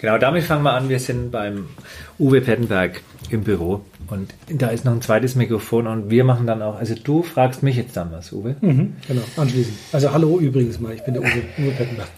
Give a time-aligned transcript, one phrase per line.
[0.00, 0.88] Genau, damit fangen wir an.
[0.88, 1.68] Wir sind beim
[2.18, 6.62] Uwe Pettenberg im Büro und da ist noch ein zweites Mikrofon und wir machen dann
[6.62, 8.56] auch, also du fragst mich jetzt dann was, Uwe.
[8.60, 9.76] Mhm, genau, anschließend.
[9.92, 12.08] Also hallo übrigens mal, ich bin der Uwe, Uwe Pettenberg.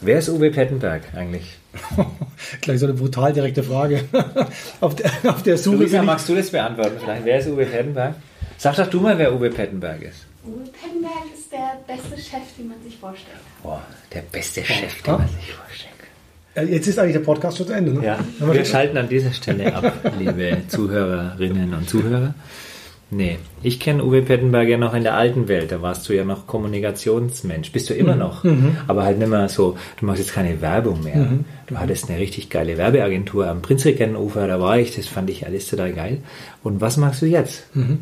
[0.00, 1.56] Wer ist Uwe Pettenberg eigentlich?
[2.60, 4.04] Gleich so eine brutal direkte Frage.
[4.80, 5.76] auf, der, auf der Suche.
[5.76, 7.24] Luisa, magst du das beantworten vielleicht?
[7.24, 8.14] Wer ist Uwe Pettenberg?
[8.58, 10.26] Sag doch du mal, wer Uwe Pettenberg ist.
[10.44, 13.38] Uwe Pettenberg ist der beste Chef, den man sich vorstellt.
[13.62, 15.65] Boah, der beste Chef, den man sich vorstellt.
[16.70, 18.04] Jetzt ist eigentlich der Podcast schon zu Ende, ne?
[18.04, 22.34] Ja, wir schalten an dieser Stelle ab, liebe Zuhörerinnen und Zuhörer.
[23.08, 25.70] Nee, ich kenne Uwe Pettenberg ja noch in der alten Welt.
[25.70, 27.70] Da warst du ja noch Kommunikationsmensch.
[27.70, 28.18] Bist du immer Mhm.
[28.18, 28.44] noch.
[28.88, 31.16] Aber halt nicht mehr so, du machst jetzt keine Werbung mehr.
[31.16, 31.44] Mhm.
[31.68, 35.68] Du hattest eine richtig geile Werbeagentur am Prinzregentenufer, da war ich, das fand ich alles
[35.68, 36.18] total geil.
[36.64, 37.64] Und was machst du jetzt?
[37.76, 37.98] Mhm.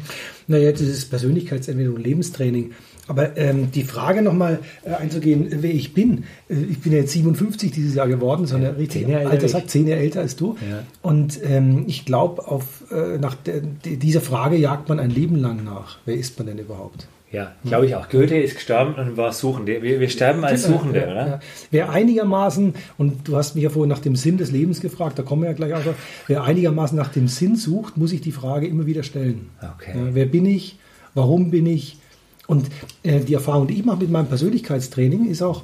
[0.46, 2.70] Na, jetzt ist es Persönlichkeitsentwicklung, Lebenstraining.
[3.06, 6.24] Aber ähm, die Frage nochmal äh, einzugehen, wer ich bin.
[6.48, 9.32] Äh, ich bin ja jetzt 57 dieses Jahr geworden, so eine richtig zehn Jahre älter
[9.34, 10.56] alter Sack, zehn Jahre älter als du.
[10.70, 10.84] Ja.
[11.02, 15.36] Und ähm, ich glaube, auf äh, nach der, die- dieser Frage jagt man ein Leben
[15.36, 15.98] lang nach.
[16.06, 17.06] Wer ist man denn überhaupt?
[17.30, 18.08] Ja, glaube ich auch.
[18.08, 19.82] Goethe ist gestorben und war Suchende.
[19.82, 21.26] Wir, wir sterben als Suchende, Ja, oder?
[21.26, 21.40] ja.
[21.72, 25.24] Wer einigermaßen, und du hast mich ja vorhin nach dem Sinn des Lebens gefragt, da
[25.24, 25.96] kommen wir ja gleich auch drauf,
[26.28, 29.50] wer einigermaßen nach dem Sinn sucht, muss ich die Frage immer wieder stellen.
[29.60, 29.92] Okay.
[29.96, 30.78] Ja, wer bin ich?
[31.14, 31.98] Warum bin ich?
[32.46, 32.68] Und
[33.02, 35.62] äh, die Erfahrung, die ich mache mit meinem Persönlichkeitstraining, ist auch,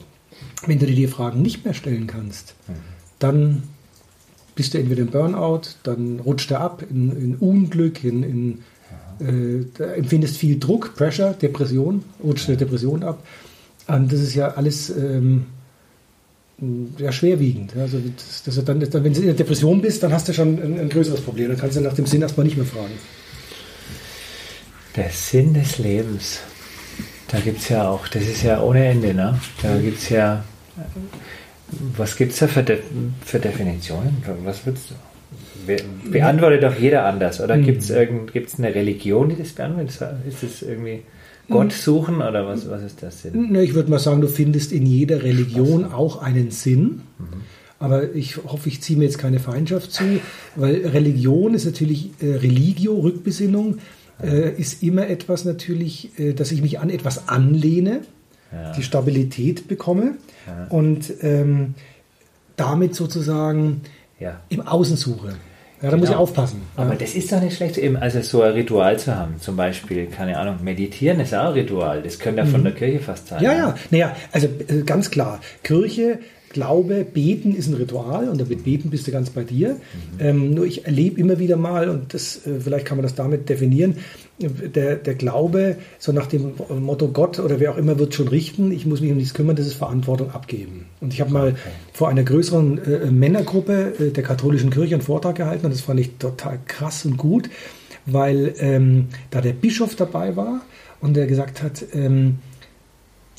[0.67, 2.55] wenn du dir die Fragen nicht mehr stellen kannst,
[3.19, 3.65] dann
[4.55, 8.59] bist du entweder im Burnout, dann rutscht er ab in, in Unglück, in, in
[9.21, 13.23] äh, da empfindest viel Druck, Pressure, Depression, rutscht eine Depression ab.
[13.87, 15.47] Und das ist ja alles ähm,
[16.99, 17.77] ja, schwerwiegend.
[17.77, 20.59] Also das, das dann, dann, wenn du in der Depression bist, dann hast du schon
[20.61, 21.49] ein, ein größeres Problem.
[21.49, 22.93] Dann kannst du nach dem Sinn erstmal nicht mehr fragen.
[24.97, 26.41] Der Sinn des Lebens.
[27.31, 29.39] Da gibt es ja auch, das ist ja ohne Ende, ne?
[29.63, 30.43] Da gibt es ja,
[31.97, 32.79] was gibt es da für, De
[33.25, 34.23] für Definitionen?
[34.45, 34.95] Was würdest du?
[35.67, 35.77] Be
[36.11, 37.41] beantwortet doch jeder anders.
[37.41, 37.93] Oder gibt es
[38.33, 40.01] gibt's eine Religion, die das beantwortet?
[40.27, 41.03] Ist es irgendwie
[41.49, 43.49] Gott suchen oder was, was ist das Sinn?
[43.51, 47.03] Na, Ich würde mal sagen, du findest in jeder Religion auch einen Sinn.
[47.79, 50.21] Aber ich hoffe, ich ziehe mir jetzt keine Feindschaft zu,
[50.55, 53.79] weil Religion ist natürlich äh, Religio, Rückbesinnung,
[54.23, 58.01] äh, ist immer etwas natürlich, äh, dass ich mich an etwas anlehne,
[58.53, 58.73] Ja.
[58.73, 60.15] die Stabilität bekomme
[60.71, 61.75] und ähm,
[62.57, 63.83] damit sozusagen
[64.19, 64.41] Ja.
[64.49, 65.35] im Außen suche.
[65.83, 66.23] Ja, da muss ich Genau.
[66.23, 66.61] aufpassen.
[66.77, 66.97] Aber ja.
[66.97, 69.37] das ist doch nicht schlecht, eben also so ein Ritual zu haben.
[69.41, 72.03] Zum Beispiel, keine Ahnung, meditieren ist auch ein Ritual.
[72.03, 73.39] Das könnte ja von der Kirche fast sein.
[73.39, 73.45] Mhm.
[73.45, 76.19] Ja, ja, naja, also äh, ganz klar, Kirche,
[76.53, 79.77] Glaube, Beten ist ein Ritual und damit Beten bist du ganz bei dir.
[80.19, 83.49] Ähm, nur ich erlebe immer wieder mal, und das, äh, vielleicht kann man das damit
[83.49, 83.95] definieren,
[84.41, 88.73] der, der Glaube, so nach dem Motto Gott oder wer auch immer wird schon richten,
[88.73, 90.87] ich muss mich um nichts kümmern, das ist Verantwortung abgeben.
[91.01, 91.55] Und ich habe mal
[91.93, 96.01] vor einer größeren äh, Männergruppe äh, der katholischen Kirche einen Vortrag gehalten und das fand
[96.01, 97.49] ich total krass und gut,
[98.07, 100.63] weil ähm, da der Bischof dabei war
[101.01, 102.39] und der gesagt hat, ähm,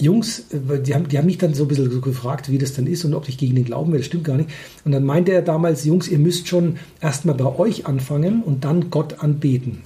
[0.01, 2.88] Jungs, die haben, die haben mich dann so ein bisschen so gefragt, wie das dann
[2.88, 4.00] ist und ob ich gegen den Glauben wäre.
[4.00, 4.50] Das stimmt gar nicht.
[4.84, 8.89] Und dann meinte er damals, Jungs, ihr müsst schon erstmal bei euch anfangen und dann
[8.89, 9.79] Gott anbeten.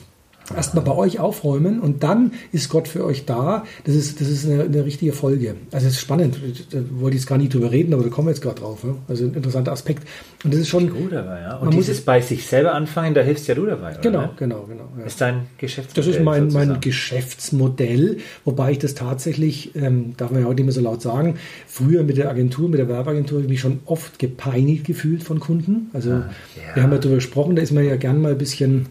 [0.53, 3.63] Erstmal bei euch aufräumen und dann ist Gott für euch da.
[3.85, 5.55] Das ist, das ist eine, eine richtige Folge.
[5.71, 6.37] Also es ist spannend.
[6.69, 8.83] Da wollte ich jetzt gar nicht drüber reden, aber da kommen wir jetzt gerade drauf.
[8.83, 8.95] Ne?
[9.07, 10.07] Also ein interessanter Aspekt.
[10.43, 10.89] Und das ist schon.
[10.89, 11.55] Gut, aber ja.
[11.55, 14.01] Und Man muss dieses bei sich selber anfangen, da hilfst ja du dabei, oder?
[14.01, 14.87] Genau, genau, genau.
[14.99, 15.05] Ja.
[15.05, 16.79] Ist dein Geschäftsmodell Das ist mein, mein.
[16.79, 21.37] Geschäftsmodell, wobei ich das tatsächlich, ähm, darf man ja heute nicht mehr so laut sagen,
[21.67, 25.39] früher mit der Agentur, mit der Werbeagentur, habe ich mich schon oft gepeinigt gefühlt von
[25.39, 25.89] Kunden.
[25.93, 26.29] Also ja.
[26.73, 28.87] wir haben ja darüber gesprochen, da ist man ja gern mal ein bisschen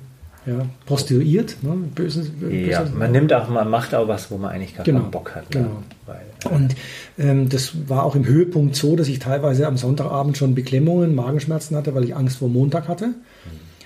[0.47, 1.71] ja, prostituiert, ne?
[1.95, 5.01] böses, Ja, böses- man nimmt auch, man macht auch was, wo man eigentlich gar Genau,
[5.01, 5.51] keinen Bock hat.
[5.51, 5.69] genau.
[5.69, 5.77] Ne?
[6.07, 6.21] Weil,
[6.53, 6.75] Und
[7.19, 11.77] ähm, das war auch im Höhepunkt so, dass ich teilweise am Sonntagabend schon Beklemmungen, Magenschmerzen
[11.77, 13.15] hatte, weil ich Angst vor Montag hatte.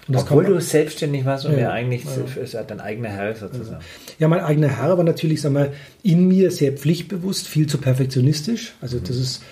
[0.08, 2.42] Und das obwohl du selbstständig warst und Ja, ja, eigentlich ja.
[2.42, 3.82] ist dein eigener Herr sozusagen.
[4.18, 8.72] Ja, mein eigener Herr war natürlich, sagen wir, in mir sehr pflichtbewusst, viel zu perfektionistisch.
[8.80, 9.42] Also das ist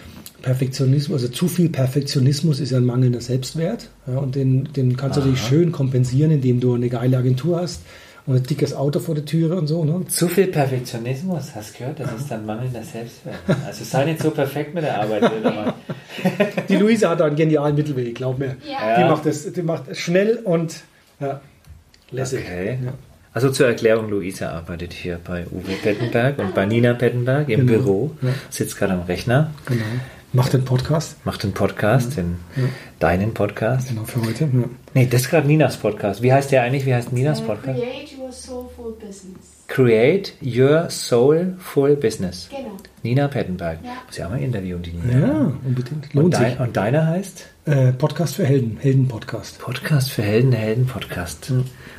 [0.47, 3.89] Perfektionismus, also zu viel Perfektionismus ist ja ein mangelnder Selbstwert.
[4.07, 7.83] Ja, und den, den kannst du natürlich schön kompensieren, indem du eine geile Agentur hast
[8.27, 9.85] und ein dickes Auto vor der Türe und so.
[9.85, 10.07] Ne?
[10.07, 11.99] Zu viel Perfektionismus, hast du gehört?
[11.99, 13.35] Das ist dann mangelnder Selbstwert.
[13.67, 15.29] Also sei nicht so perfekt mit der Arbeit.
[16.69, 18.57] Die Luise hat da einen genialen Mittelweg, glaub mir.
[18.71, 18.95] Ja.
[18.97, 19.09] Die Ja.
[19.09, 20.77] macht das, die macht es schnell und
[21.19, 21.41] ja,
[22.13, 22.45] lässig.
[22.45, 22.79] Okay.
[22.85, 22.93] Ja.
[23.33, 27.73] Also zur Erklärung, Luisa arbeitet hier bei Uwe Pettenberg und bei Nina Pettenberg im Genau.
[27.83, 28.29] Büro, Ja.
[28.49, 29.83] sitzt gerade am Rechner, Genau.
[30.33, 31.25] Macht den Podcast.
[31.25, 32.39] macht einen Podcast, den,
[32.99, 33.89] deinen Podcast.
[33.89, 34.45] Genau, für heute.
[34.45, 34.65] Ja.
[34.95, 36.23] Nee, das ist gerade Ninas Podcast.
[36.23, 36.85] Wie heißt der eigentlich?
[36.85, 37.81] Wie heißt Ninas Äh, Podcast?
[37.81, 39.57] Create your soulful business.
[39.69, 42.49] Create Your Soulful Business.
[42.51, 42.77] Genau.
[43.03, 43.79] Nina Pettenberg.
[43.85, 43.91] Ja.
[44.07, 45.27] Muss ja auch mal interviewen, die Nina.
[45.27, 46.05] Ja, unbedingt.
[46.07, 46.61] Und, Lohnt dein, sich.
[46.61, 47.47] und deiner heißt?
[47.65, 49.59] Äh, Podcast für Helden, Helden-Podcast.
[49.59, 51.53] Podcast für Helden, Helden-Podcast.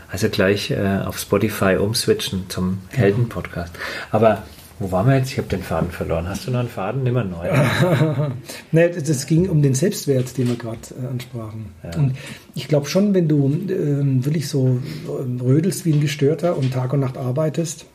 [0.09, 3.73] Also gleich äh, auf Spotify umswitchen zum Helden-Podcast.
[4.11, 4.43] Aber
[4.79, 5.31] wo waren wir jetzt?
[5.31, 6.27] Ich habe den Faden verloren.
[6.27, 7.03] Hast du noch einen Faden?
[7.03, 8.31] Nimm mal einen neuen.
[8.71, 11.67] Ne, das- ging um den Selbstwert, den wir gerade äh, ansprachen.
[11.97, 12.13] Und
[12.55, 14.79] ich glaube schon, wenn du ähm, wirklich so
[15.19, 17.85] ähm, rödelst wie ein Gestörter und Tag und Nacht arbeitest,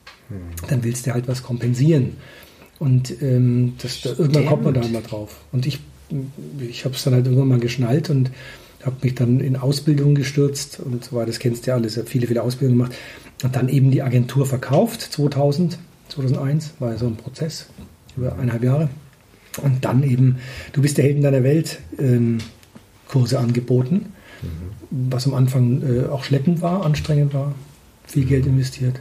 [0.68, 2.16] dann willst du halt was kompensieren.
[2.78, 5.36] Und ähm, das, da, irgendwann kommt man da mal drauf.
[5.52, 5.78] Und ich,
[6.58, 8.30] ich habe es dann halt irgendwann mal geschnallt und
[8.84, 11.26] habe mich dann in Ausbildung gestürzt und so weiter.
[11.26, 11.92] Das kennst du ja alles.
[11.92, 12.96] Ich habe viele, viele Ausbildungen gemacht.
[13.44, 15.78] Und dann eben die Agentur verkauft, 2000,
[16.14, 17.66] 2001, war ja so ein Prozess
[18.16, 18.88] über eineinhalb Jahre.
[19.62, 20.38] Und dann eben,
[20.72, 22.38] du bist der Held in deiner Welt, ähm,
[23.08, 24.06] Kurse angeboten,
[24.90, 27.54] was am Anfang äh, auch schleppend war, anstrengend war,
[28.06, 29.00] viel Geld investiert.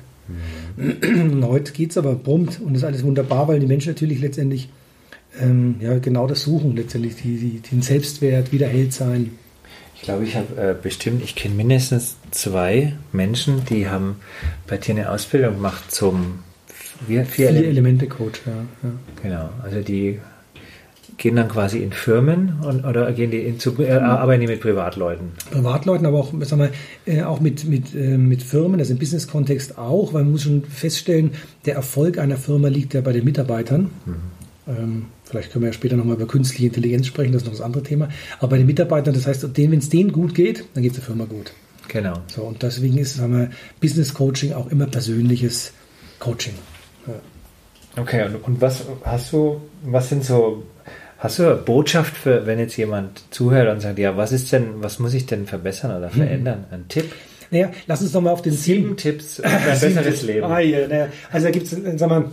[0.78, 4.70] Und heute geht es aber brummt und ist alles wunderbar, weil die Menschen natürlich letztendlich
[5.40, 9.32] ähm, ja, genau das suchen, letztendlich die, die, den Selbstwert, wieder Held sein.
[9.96, 14.18] Ich glaube, ich habe äh, bestimmt, ich kenne mindestens zwei Menschen, die haben
[14.68, 16.40] bei dir eine Ausbildung gemacht zum
[17.08, 18.08] vier, vier Elemente.
[18.08, 18.54] Coach, ja.
[18.84, 18.90] ja.
[19.22, 20.20] Genau, also die
[21.18, 24.60] gehen dann quasi in Firmen und, oder gehen die in, zu, äh, arbeiten die mit
[24.60, 25.32] Privatleuten?
[25.52, 26.70] Privatleuten, aber auch, sagen
[27.06, 30.44] wir, äh, auch mit, mit, äh, mit Firmen, also im Business-Kontext auch, weil man muss
[30.44, 31.32] schon feststellen,
[31.66, 33.92] der Erfolg einer Firma liegt ja bei den Mitarbeitern.
[34.68, 37.62] Ähm, vielleicht können wir ja später nochmal über künstliche Intelligenz sprechen, das ist noch das
[37.62, 38.10] andere Thema.
[38.40, 41.06] Aber bei den Mitarbeitern, das heißt, wenn es denen gut geht, dann geht es der
[41.06, 41.54] Firma gut.
[41.88, 42.14] Genau.
[42.28, 43.50] So, und deswegen ist sagen wir,
[43.80, 45.74] Business Coaching auch immer persönliches
[46.20, 46.54] Coaching.
[47.98, 50.64] Okay, und, und was hast du, was sind so,
[51.18, 54.68] hast du eine Botschaft für, wenn jetzt jemand zuhört und sagt, ja, was ist denn,
[54.82, 56.66] was muss ich denn verbessern oder verändern?
[56.72, 57.12] Ein Tipp?
[57.50, 60.46] Naja, lass uns nochmal auf den Sieben Tipps für ein besseres Leben.
[60.46, 61.08] Ah, ja, naja.
[61.34, 62.26] Also da gibt es, sag mal,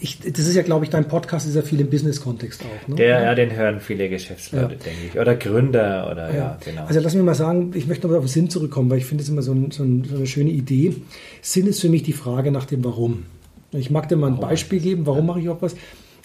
[0.00, 2.88] ich, das ist ja, glaube ich, dein Podcast ist ja viel im Business-Kontext auch.
[2.88, 2.94] Ne?
[2.96, 4.80] Der, ja, den hören viele Geschäftsleute, Ja.
[4.84, 5.18] denke ich.
[5.18, 6.58] Oder Gründer oder ja, Ja.
[6.64, 6.84] genau.
[6.86, 9.22] Also lass mich mal sagen, ich möchte nochmal auf den Sinn zurückkommen, weil ich finde
[9.24, 10.94] es immer so, ein, so, ein, so eine schöne Idee.
[11.42, 13.24] Sinn ist für mich die Frage nach dem Warum.
[13.78, 15.74] Ich mag dir mal ein Beispiel geben, warum mache ich auch was.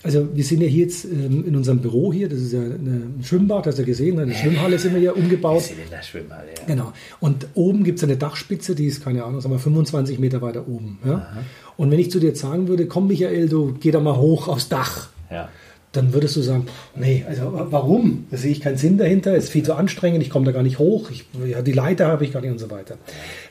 [0.03, 3.19] Also wir sind ja hier jetzt ähm, in unserem Büro hier, das ist ja ein
[3.23, 5.61] Schwimmbad, hast du ja gesehen, eine Schwimmhalle sind wir hier umgebaut.
[5.61, 6.65] Zylinderschwimmhalle, ja.
[6.65, 6.91] Genau.
[7.19, 10.67] Und oben gibt es eine Dachspitze, die ist, keine Ahnung, sagen wir 25 Meter weiter
[10.67, 10.97] oben.
[11.05, 11.31] Ja?
[11.77, 14.69] Und wenn ich zu dir sagen würde, komm Michael, du geh da mal hoch aufs
[14.69, 15.49] Dach, ja.
[15.93, 18.25] Dann würdest du sagen, pff, nee, also wa- warum?
[18.31, 20.79] Da sehe ich keinen Sinn dahinter, ist viel zu anstrengend, ich komme da gar nicht
[20.79, 22.95] hoch, ich, ja, die Leiter habe ich gar nicht und so weiter.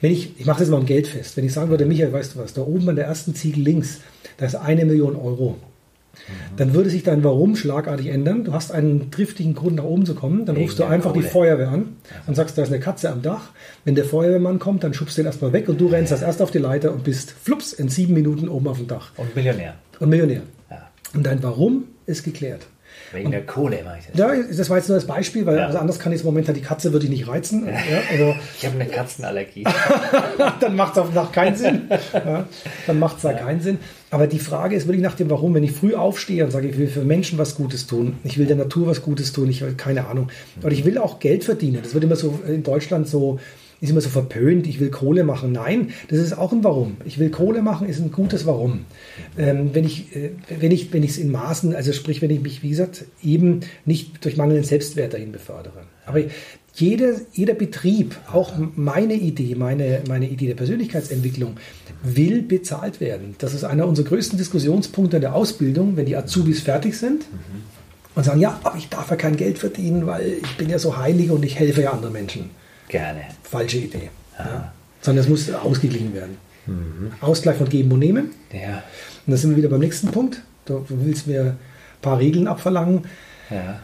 [0.00, 2.34] Wenn ich, ich mache das mal am Geld fest, wenn ich sagen würde, Michael, weißt
[2.34, 4.00] du was, da oben an der ersten Ziegel links,
[4.38, 5.56] da ist eine Million Euro.
[6.56, 8.44] Dann würde sich dein Warum schlagartig ändern.
[8.44, 10.44] Du hast einen triftigen Grund, nach oben zu kommen.
[10.44, 11.22] Dann rufst du einfach die.
[11.22, 11.96] Feuerwehr an
[12.26, 13.50] und sagst, da ist eine Katze am Dach.
[13.84, 16.42] Wenn der Feuerwehrmann kommt, dann schubst du den erstmal weg und du rennst als erst
[16.42, 19.12] auf die Leiter und bist flups in sieben Minuten oben auf dem Dach.
[19.16, 19.74] Und Millionär.
[19.98, 20.42] Und Millionär.
[20.70, 20.79] Ja.
[21.14, 22.66] Und dein Warum ist geklärt.
[23.12, 24.18] Wegen der Kohle mache ich das.
[24.18, 25.66] Ja, das war jetzt nur das Beispiel, weil Ja.
[25.66, 27.66] also anders kann ich es im Moment halt die Katze würde ich nicht reizen.
[27.68, 27.72] Ja,
[28.10, 29.64] also Ich habe eine Katzenallergie.
[30.60, 31.82] dann macht es auf Nacht keinen Sinn.
[32.12, 32.46] Ja,
[32.86, 33.78] dann macht es da keinen Sinn.
[34.10, 35.54] Aber die Frage ist wirklich nach dem Warum.
[35.54, 38.46] Wenn ich früh aufstehe und sage, ich will für Menschen was Gutes tun, ich will
[38.46, 40.28] der Natur was Gutes tun, ich will keine Ahnung.
[40.60, 41.78] Aber ich will auch Geld verdienen.
[41.82, 43.38] Das wird immer so in Deutschland so,
[43.80, 45.52] ist immer so verpönt, ich will Kohle machen.
[45.52, 46.96] Nein, das ist auch ein Warum.
[47.04, 48.84] Ich will Kohle machen, ist ein gutes Warum.
[49.38, 52.40] Ähm, wenn ich äh, wenn ich wenn ich es in Maßen, also sprich, wenn ich
[52.40, 55.84] mich, wie gesagt, eben nicht durch mangelnden Selbstwert dahin befördere.
[56.06, 56.20] Aber
[56.74, 61.56] jeder, jeder Betrieb, auch meine Idee, meine, meine Idee der Persönlichkeitsentwicklung,
[62.02, 63.34] will bezahlt werden.
[63.38, 67.24] Das ist einer unserer größten Diskussionspunkte in der Ausbildung, wenn die Azubis fertig sind
[68.14, 70.96] und sagen, ja, aber ich darf ja kein Geld verdienen, weil ich bin ja so
[70.96, 72.50] heilig und ich helfe ja anderen Menschen.
[72.90, 73.20] Gerne.
[73.42, 74.10] Falsche Idee.
[74.38, 74.72] Ja.
[75.00, 76.36] Sondern es muss ausgeglichen werden.
[77.20, 78.30] Ausgleich von Geben und Nehmen.
[78.52, 78.82] Ja.
[79.26, 80.42] Und da sind wir wieder beim nächsten Punkt.
[80.66, 81.56] Du willst mir ein
[82.02, 83.02] paar Regeln abverlangen.
[83.50, 83.80] Ja.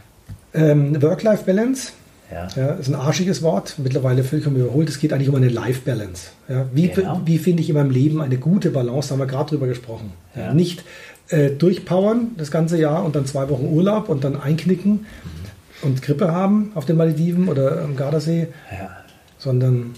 [0.54, 1.92] Ähm, Work-Life-Balance.
[2.30, 2.48] Ja.
[2.56, 4.88] Ja, ist ein arschiges Wort, mittlerweile vollkommen überholt.
[4.88, 6.28] Es geht eigentlich um eine Life-Balance.
[6.48, 7.20] Ja, wie Genau.
[7.24, 9.08] wie finde ich in meinem Leben eine gute Balance?
[9.08, 10.12] Da haben wir gerade drüber gesprochen.
[10.34, 10.52] Ja.
[10.52, 10.82] Nicht
[11.28, 15.06] äh, durchpowern das ganze Jahr und dann zwei Wochen Urlaub und dann einknicken
[15.82, 18.96] und Grippe haben auf den Malediven oder am Gardasee, ja.
[19.38, 19.94] sondern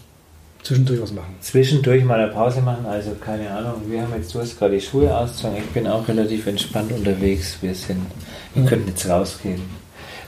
[0.63, 1.35] zwischendurch was machen.
[1.41, 3.83] Zwischendurch mal eine Pause machen, also keine Ahnung.
[3.87, 5.59] Wir haben jetzt, du hast gerade die Schuhe ausgezogen.
[5.59, 7.59] Ich bin auch relativ entspannt unterwegs.
[7.61, 8.07] Wir sind,
[8.55, 9.63] wir könnten jetzt rausgehen.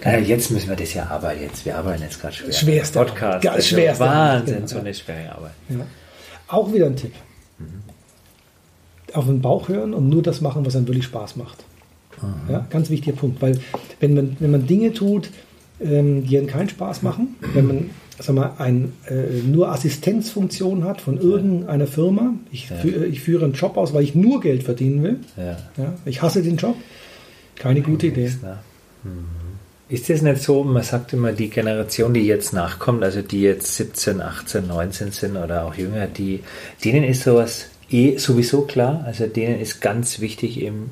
[0.03, 1.43] Naja, jetzt müssen wir das ja arbeiten.
[1.43, 2.53] Jetzt, wir arbeiten jetzt gerade schwer.
[2.53, 3.45] Schwerste Podcast.
[3.45, 4.87] Das ist schwerste Wahnsinn, Arbeit, so genau.
[4.87, 5.53] eine schwere Arbeit.
[5.69, 5.77] Ja.
[6.49, 7.13] Auch wieder ein Tipp.
[9.13, 11.65] Auf den Bauch hören und nur das machen, was einem wirklich Spaß macht.
[12.49, 13.59] Ja, ganz wichtiger Punkt, weil
[14.01, 15.31] wenn man, wenn man Dinge tut,
[15.81, 17.91] ähm, die einem keinen Spaß machen, wenn man
[18.23, 22.35] sag mal, ein, äh, nur Assistenzfunktion hat von irgendeiner Firma.
[22.53, 22.77] Ich, Ja.
[22.77, 25.17] fü ich führe einen Job aus, weil ich nur Geld verdienen will.
[25.37, 25.57] Ja.
[25.83, 26.77] Ja, ich hasse den Job.
[27.57, 28.31] Keine gute Idee.
[28.43, 28.63] Na.
[29.05, 29.25] Mhm.
[29.89, 33.75] Ist das nicht so, man sagt immer, die Generation, die jetzt nachkommt, also die jetzt
[33.75, 36.41] 17, 18, 19 sind oder auch jünger, die,
[36.85, 39.05] denen ist sowas eh sowieso klar.
[39.07, 40.91] Also denen ist ganz wichtig eben,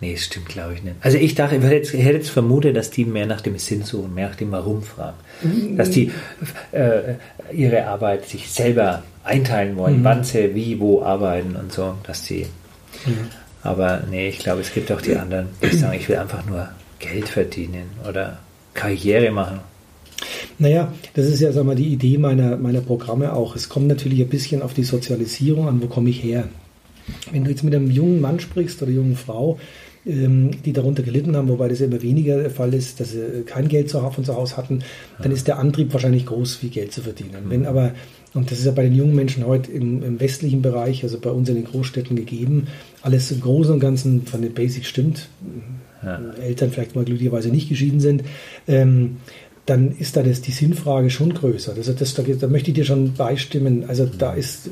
[0.00, 0.96] nee, das stimmt glaube ich nicht.
[1.00, 3.82] Also ich dachte, ich hätte jetzt, hätte jetzt vermutet, dass die mehr nach dem Sinn
[3.82, 5.16] suchen, mehr nach dem Warum fragen.
[5.76, 6.10] Dass die
[6.72, 7.14] äh,
[7.52, 12.46] ihre Arbeit sich selber einteilen wollen, wann sie wie, wo arbeiten und so, dass die
[13.62, 16.68] aber nee, ich glaube, es gibt auch die anderen, die sagen, ich will einfach nur
[17.00, 18.38] Geld verdienen oder
[18.74, 19.60] Karriere machen.
[20.58, 23.56] Naja, das ist ja sag mal, die Idee meiner, meiner Programme auch.
[23.56, 26.48] Es kommt natürlich ein bisschen auf die Sozialisierung an, wo komme ich her.
[27.30, 29.58] Wenn du jetzt mit einem jungen Mann sprichst oder jungen Frau,
[30.06, 33.68] ähm, die darunter gelitten haben, wobei das immer weniger der Fall ist, dass sie kein
[33.68, 34.80] Geld zu, von zu Hause hatten,
[35.20, 37.46] dann ist der Antrieb wahrscheinlich groß, viel Geld zu verdienen.
[37.48, 37.92] Wenn aber,
[38.34, 41.30] und das ist ja bei den jungen Menschen heute im, im westlichen Bereich, also bei
[41.30, 42.68] uns in den Großstädten gegeben,
[43.02, 45.28] alles im Großen und Ganzen von den Basics stimmt,
[46.04, 46.20] Ja.
[46.40, 48.22] Eltern vielleicht mal glücklicherweise nicht geschieden sind,
[48.68, 49.16] ähm,
[49.66, 51.74] dann ist da das, die Sinnfrage schon größer.
[51.76, 53.84] Also das, da, da möchte ich dir schon beistimmen.
[53.88, 54.70] Also da ist, äh,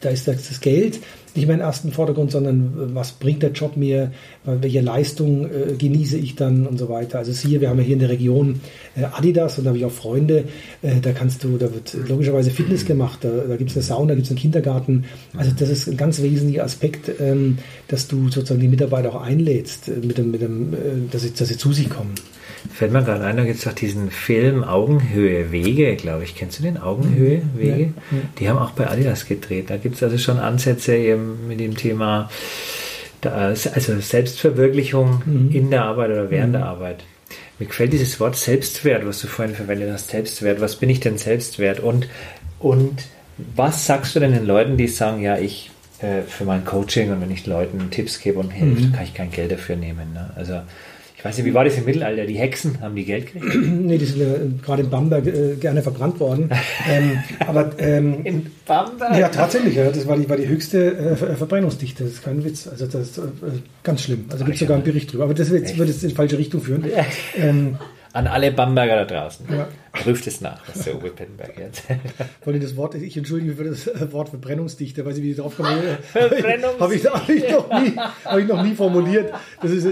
[0.00, 1.00] da ist das, das Geld
[1.34, 4.12] nicht mehr im ersten Vordergrund, sondern was bringt der Job mir,
[4.44, 7.18] welche Leistung äh, genieße ich dann und so weiter.
[7.18, 8.60] Also siehe, wir haben ja hier in der Region
[8.96, 10.44] äh, Adidas und da habe ich auch Freunde,
[10.82, 14.08] äh, da kannst du, da wird logischerweise Fitness gemacht, da, da gibt es eine Sauna,
[14.08, 15.04] da gibt es einen Kindergarten.
[15.36, 17.58] Also das ist ein ganz wesentlicher Aspekt, ähm,
[17.88, 20.76] dass du sozusagen die Mitarbeiter auch einlädst, äh, mit dem, mit dem, äh,
[21.10, 22.14] dass, sie, dass sie zu sich kommen.
[22.72, 26.36] Fällt mir gerade ein, da gibt es auch diesen Film Augenhöhe Wege, glaube ich.
[26.36, 27.92] Kennst du den Augenhöhe Wege?
[28.10, 28.18] Ja.
[28.38, 29.70] Die haben auch bei Adidas gedreht.
[29.70, 32.30] Da gibt es also schon Ansätze eben mit dem Thema
[33.24, 37.04] also Selbstverwirklichung in der Arbeit oder während der Arbeit.
[37.58, 40.10] Mir gefällt dieses Wort Selbstwert, was du vorhin verwendet hast.
[40.10, 40.60] Selbstwert.
[40.60, 41.80] Was bin ich denn Selbstwert?
[41.80, 42.08] Und,
[42.58, 43.04] und
[43.54, 47.20] was sagst du denn den Leuten, die sagen, ja, ich äh, für mein Coaching und
[47.20, 50.12] wenn ich Leuten Tipps gebe und helfe, kann ich kein Geld dafür nehmen.
[50.12, 50.30] Ne?
[50.34, 50.60] Also
[51.22, 52.26] ich weiß nicht, wie war das im Mittelalter?
[52.26, 53.54] Die Hexen, haben die Geld gekriegt?
[53.82, 54.26] Nee, die sind ja
[54.64, 56.50] gerade in Bamberg äh, gerne verbrannt worden.
[56.90, 59.16] ähm, aber ähm, In Bamberg?
[59.16, 62.02] ja, tatsächlich, ja, das war die, war die höchste äh, Ver- Verbrennungsdichte.
[62.02, 62.66] Das ist kein Witz.
[62.66, 63.22] Also das ist äh,
[63.84, 64.24] ganz schlimm.
[64.30, 65.24] Also gibt es sogar einen Bericht drüber.
[65.24, 66.84] Aber das wird, würde jetzt in die falsche Richtung führen.
[67.36, 67.76] Ähm,
[68.14, 69.46] An alle Bamberger da draußen.
[69.50, 69.68] Ja.
[69.92, 71.84] Prüft es nach, was der Uwe Pettenberg jetzt.
[72.44, 75.36] wollte das Wort, ich entschuldige mich für das äh, Wort Verbrennungsdichte, weiß ich, wie ich
[75.38, 75.98] drauf komme.
[76.12, 76.80] Verbrennungsdichte.
[76.80, 79.32] Habe ich, hab ich, noch nie- hab ich noch nie formuliert.
[79.62, 79.90] Das ist, äh,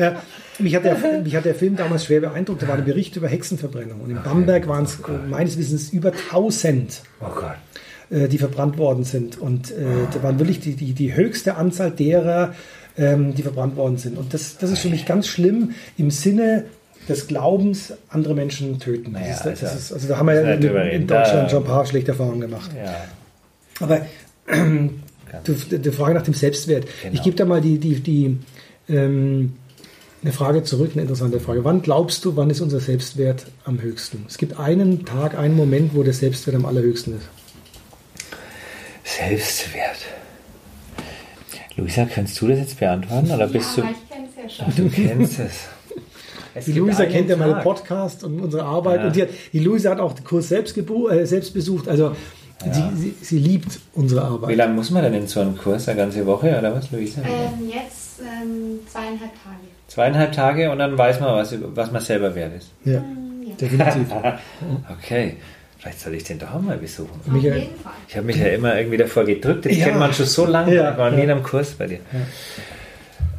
[0.00, 0.14] äh,
[0.58, 2.62] mich, hat der, mich hat der Film damals schwer beeindruckt.
[2.62, 4.00] Da war ein Bericht über Hexenverbrennung.
[4.00, 7.02] Und in Bamberg waren es äh, meines Wissens über 1000.
[7.20, 7.56] Oh Gott.
[8.10, 9.38] die verbrannt worden sind.
[9.38, 12.54] Und äh, da waren wirklich die, die, die höchste Anzahl derer,
[12.96, 14.16] ähm, die verbrannt worden sind.
[14.16, 16.64] Und das, das ist für mich ganz schlimm im Sinne
[17.08, 19.12] des Glaubens, andere Menschen töten.
[19.14, 21.06] Das Naja, ist, das also, ist, also da haben wir ja in, in.
[21.06, 22.70] Deutschland Da- schon ein paar schlechte Erfahrungen gemacht.
[22.76, 22.94] Ja.
[23.80, 24.00] Aber
[25.44, 26.86] du, die Frage nach dem Selbstwert.
[27.02, 27.14] Genau.
[27.14, 28.38] Ich gebe da mal die, die, die
[28.88, 29.54] ähm,
[30.22, 31.64] eine Frage zurück, eine interessante Frage.
[31.64, 34.24] Wann glaubst du, wann ist unser Selbstwert am höchsten?
[34.28, 37.28] Es gibt einen Tag, einen Moment, wo der Selbstwert am allerhöchsten ist.
[39.04, 39.96] Selbstwert.
[41.76, 43.30] Luisa, kannst du das jetzt beantworten?
[43.30, 43.90] Oder bist ja, du.
[43.90, 44.76] ich kenne es ja schon.
[44.76, 45.52] Du kennst es.
[46.58, 47.62] Es Die Luisa kennt ja meinen Tag.
[47.64, 49.00] Podcast und unsere Arbeit.
[49.00, 49.06] Ja.
[49.06, 51.88] Und die, hat, die Luisa hat auch den Kurs selbst, äh, selbst besucht.
[51.88, 52.14] Also
[52.72, 54.56] sie, sie, sie liebt unsere Wie Arbeit.
[54.56, 55.88] lange muss man denn in so einem Kurs?
[55.88, 57.20] Eine ganze Woche oder was, Luisa?
[57.22, 59.56] Ähm, jetzt ähm, zweieinhalb Tage.
[59.88, 62.70] Zweieinhalb Tage und dann weiß man, was, was man selber wert ist.
[62.84, 63.02] Ja, ja.
[63.60, 64.06] definitiv.
[64.98, 65.36] Okay.
[65.80, 67.08] Vielleicht soll ich den doch auch mal besuchen.
[67.24, 67.56] Auf Michael.
[67.60, 67.92] jeden Fall.
[68.08, 69.64] Ich habe mich ja immer irgendwie davor gedrückt.
[69.64, 69.84] Das Ja.
[69.86, 70.74] kennt man schon so lange.
[70.74, 71.22] Ja, Ich war nie ja.
[71.22, 72.00] in einem Kurs bei dir.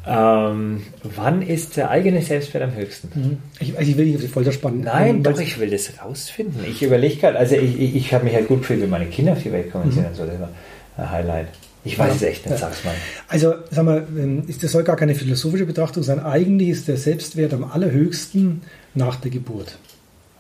[0.08, 0.82] Ähm,
[1.15, 3.39] wann ist der eigene Selbstwert am höchsten?
[3.60, 4.82] Ich, ich will nicht auf die Folter spannen.
[4.82, 6.63] Nein, doch, ich will das rausfinden.
[6.70, 9.34] Ich überlege gerade, also ich, ich, ich habe mich halt gut gefühlt, wenn meine Kinder
[9.34, 10.25] auf die Welt kommen sind und so.
[10.25, 10.50] Das war
[10.98, 11.48] ein Highlight.
[11.86, 12.94] Ich weiß es echt nicht, sag's mal.
[13.29, 16.20] Also, sag mal, ähm, ist- das soll gar keine philosophische Betrachtung sein.
[16.20, 18.62] Eigentlich ist der Selbstwert am allerhöchsten
[18.96, 19.77] nach der Geburt.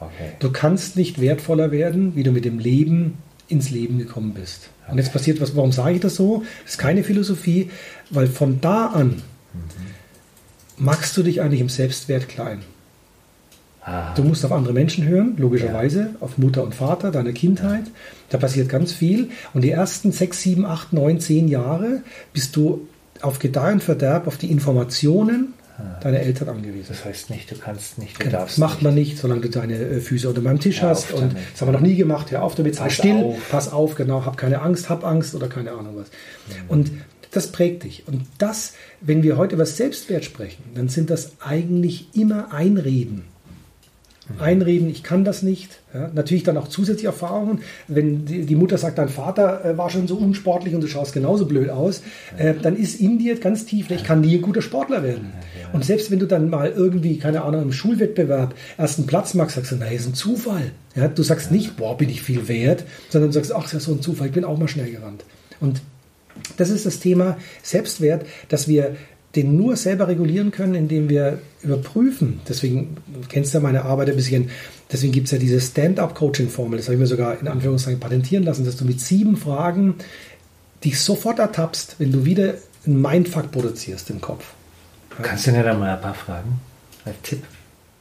[0.01, 0.31] Okay.
[0.39, 4.69] Du kannst nicht wertvoller werden, wie du mit dem Leben ins Leben gekommen bist.
[4.89, 6.43] Und jetzt passiert was, warum sage ich das so?
[6.63, 7.69] Das ist keine Philosophie,
[8.09, 9.21] weil von da an
[10.77, 12.61] machst du dich eigentlich im Selbstwert klein.
[13.81, 17.85] Ah, Du musst auf andere Menschen hören, logischerweise, auf Mutter und Vater, deine Kindheit.
[18.29, 19.29] Da passiert ganz viel.
[19.53, 22.01] Und die ersten sechs, sieben, acht, neun, zehn Jahre
[22.33, 22.87] bist du
[23.21, 25.53] auf Gedeih und Verderb, auf die Informationen
[26.01, 26.87] deiner Eltern angewiesen.
[26.89, 28.83] das heißt nicht, du kannst nicht, du Genau, darfst das macht nicht.
[28.83, 31.13] man nicht, solange du deine äh, Füße unter meinem Tisch Hör hast.
[31.13, 31.37] Und damit.
[31.53, 32.31] das haben wir noch nie gemacht.
[32.31, 33.37] Hör auf damit, sei Pass still, auf.
[33.49, 36.07] pass auf, genau, hab keine Angst, hab Angst oder keine Ahnung was.
[36.67, 36.91] Und
[37.31, 38.03] das prägt dich.
[38.07, 43.23] Und das, wenn wir heute über Selbstwert sprechen, dann sind das eigentlich immer Einreden.
[44.37, 45.79] einreden, ich kann das nicht.
[45.91, 47.61] Ja, natürlich dann auch zusätzliche Erfahrungen.
[47.87, 51.13] Wenn die, die Mutter sagt, dein Vater äh, war schon so unsportlich und du schaust
[51.13, 52.03] genauso blöd aus,
[52.37, 55.33] äh, dann ist in dir ganz tief, ich kann nie ein guter Sportler werden.
[55.73, 59.71] Und selbst wenn du dann mal irgendwie, keine Ahnung, im Schulwettbewerb ersten Platz magst, sagst
[59.71, 60.71] du, naja, ist ein Zufall.
[60.95, 63.79] Ja, du sagst nicht, boah, bin ich viel wert, sondern du sagst, ach, ist ja
[63.79, 65.23] so ein Zufall, ich bin auch mal schnell gerannt.
[65.59, 65.81] Und
[66.57, 68.95] das ist das Thema Selbstwert, dass wir
[69.35, 72.41] den nur selber regulieren können, indem wir überprüfen.
[72.47, 74.49] Deswegen du kennst ja meine Arbeit ein bisschen.
[74.91, 76.77] Deswegen gibt es ja diese Stand-up-Coaching-Formel.
[76.77, 79.95] Das habe ich mir sogar in Anführungszeichen patentieren lassen, dass du mit sieben Fragen
[80.83, 84.45] dich sofort ertappst, wenn du wieder einen Mindfuck produzierst im Kopf.
[85.21, 86.59] Kannst du mir da mal ein paar Fragen
[87.05, 87.43] als Tipp?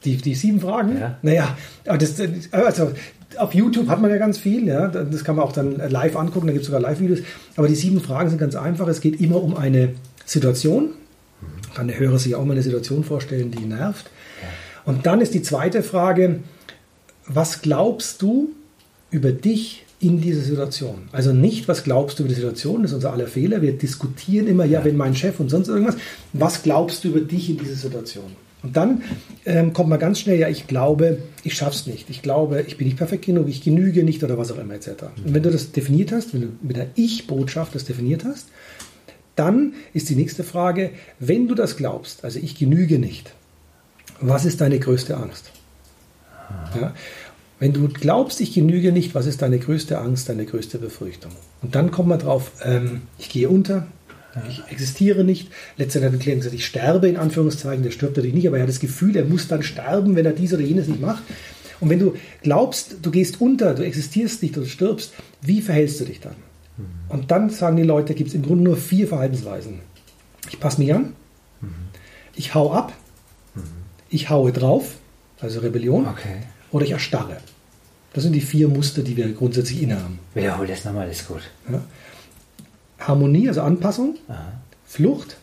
[0.05, 0.97] Die, die sieben Fragen?
[0.97, 1.17] Ja.
[1.21, 2.15] Naja, aber das,
[2.51, 2.93] also
[3.37, 4.87] auf YouTube hat man ja ganz viel, ja.
[4.87, 7.19] Das kann man auch dann live angucken, da gibt es sogar Live-Videos.
[7.55, 8.87] Aber die sieben Fragen sind ganz einfach.
[8.87, 9.93] Es geht immer um eine
[10.25, 10.91] Situation.
[11.73, 14.09] Kann der Hörer sich auch mal eine Situation vorstellen, die nervt.
[14.85, 16.39] Und dann ist die zweite Frage,
[17.27, 18.49] was glaubst du
[19.11, 21.09] über dich in dieser Situation?
[21.11, 23.61] Also nicht, was glaubst du über die Situation, das ist unser aller Fehler.
[23.61, 25.97] Wir diskutieren immer, ja, wenn mein Chef und sonst irgendwas.
[26.33, 28.35] Was glaubst du über dich in dieser Situation?
[28.61, 29.03] Und dann
[29.45, 32.09] ähm, kommt man ganz schnell, ja, ich glaube, ich schaff's nicht.
[32.09, 34.89] Ich glaube, ich bin nicht perfekt genug, ich genüge nicht oder was auch immer etc.
[35.23, 38.47] Und wenn du das definiert hast, wenn du mit der Ich-Botschaft das definiert hast,
[39.35, 43.33] dann ist die nächste Frage, wenn du das glaubst, also ich genüge nicht,
[44.19, 45.51] was ist deine größte Angst?
[46.79, 46.93] Ja?
[47.59, 51.31] Wenn du glaubst, ich genüge nicht, was ist deine größte Angst, deine größte Befürchtung?
[51.61, 53.87] Und dann kommt man drauf, ähm, ich gehe unter,
[54.49, 55.49] ich existiere nicht.
[55.77, 58.69] Letztendlich hat Klient gesagt, ich sterbe in Anführungszeichen, der stirbt natürlich nicht, aber er hat
[58.69, 61.23] das Gefühl, er muss dann sterben, wenn er dies oder jenes nicht macht.
[61.79, 66.05] Und wenn du glaubst, du gehst unter, du existierst nicht, du stirbst, wie verhältst du
[66.05, 66.35] dich dann?
[67.09, 69.79] Und dann sagen die Leute, gibt es im Grunde nur vier Verhaltensweisen.
[70.49, 71.13] Ich passe mich an,
[72.35, 72.93] ich hau ab,
[74.09, 74.95] ich haue drauf,
[75.39, 76.37] also Rebellion, Okay.
[76.71, 77.37] oder ich erstarre.
[78.13, 80.19] Das sind die vier Muster, die wir grundsätzlich innehaben.
[80.33, 81.41] Wiederhol das nochmal, ist gut.
[81.71, 81.81] Ja.
[82.99, 84.53] Harmonie, also Anpassung, Aha.
[84.85, 85.37] Flucht,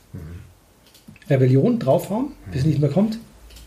[1.28, 3.18] Rebellion, draufhauen, bis es nicht mehr kommt,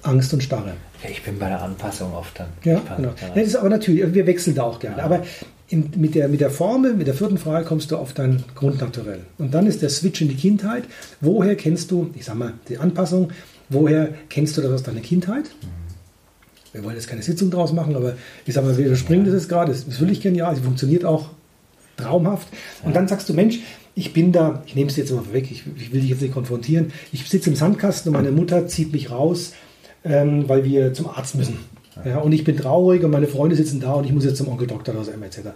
[0.03, 0.73] Angst und Starre.
[1.09, 2.47] Ich bin bei der Anpassung oft dann.
[2.63, 3.13] Ja, Ich genau.
[3.19, 5.03] dann das ist aber natürlich, wir wechseln da auch gerne.
[5.03, 5.23] Aber
[5.69, 9.21] in, mit, der, mit der Formel, mit der vierten Frage kommst du auf dein Grundnaturell.
[9.37, 10.83] Und dann ist der Switch in die Kindheit.
[11.21, 13.31] Woher kennst du, ich sag mal, die Anpassung,
[13.69, 15.51] woher kennst du das aus deiner Kindheit?
[16.73, 18.13] Wir wollen jetzt keine Sitzung draus machen, aber
[18.45, 19.71] ich sag mal, wir überspringen das jetzt gerade.
[19.71, 20.55] Das ist wirklich genial.
[20.55, 21.29] Sie funktioniert auch
[21.97, 22.47] traumhaft.
[22.83, 23.59] Und dann sagst du, Mensch,
[23.99, 26.33] ich bin da, ich nehme es jetzt mal weg, ich, ich will dich jetzt nicht
[26.33, 26.93] konfrontieren.
[27.11, 29.53] Ich sitze im Sandkasten und meine Mutter zieht mich raus,
[30.05, 31.57] ähm, weil wir zum Arzt müssen.
[32.05, 34.47] Ja, und ich bin traurig und meine Freunde sitzen da und ich muss jetzt zum
[34.47, 35.49] Onkel Doktor oder so etc.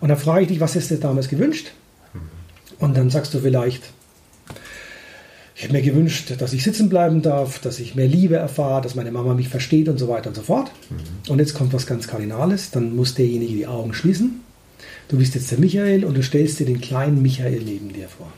[0.00, 1.72] Und dann frage ich dich, was hast du dir damals gewünscht?
[2.78, 3.82] Und dann sagst du vielleicht,
[5.56, 8.94] ich hätte mir gewünscht, dass ich sitzen bleiben darf, dass ich mehr Liebe erfahre, dass
[8.94, 10.70] meine Mama mich versteht und so weiter und so fort.
[11.28, 14.40] Und jetzt kommt was ganz Kardinales, dann muss derjenige die Augen schließen.
[15.08, 18.32] Du bist jetzt der Michael und du stellst dir den kleinen Michael neben dir vor.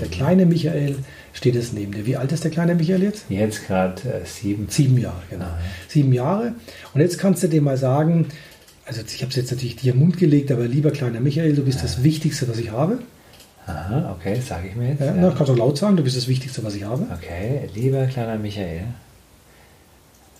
[0.00, 0.96] Der kleine Michael
[1.32, 2.06] steht jetzt neben dir.
[2.06, 3.24] Wie alt ist der kleine Michael jetzt?
[3.28, 4.66] Jetzt gerade äh, sieben.
[4.68, 5.46] Sieben Jahre, genau.
[5.88, 6.54] Sieben Jahre.
[6.94, 8.26] Und jetzt kannst du dir mal sagen,
[8.84, 11.64] also ich habe es jetzt natürlich dir im Mund gelegt, aber lieber kleiner Michael, du
[11.64, 12.98] bist das Wichtigste, was ich habe.
[13.66, 15.00] Aha, okay, sage ich mir jetzt.
[15.00, 15.14] Ja, ja.
[15.16, 17.06] na, kannst auch laut sagen, du bist das Wichtigste, was ich habe.
[17.14, 18.82] Okay, lieber kleiner Michael.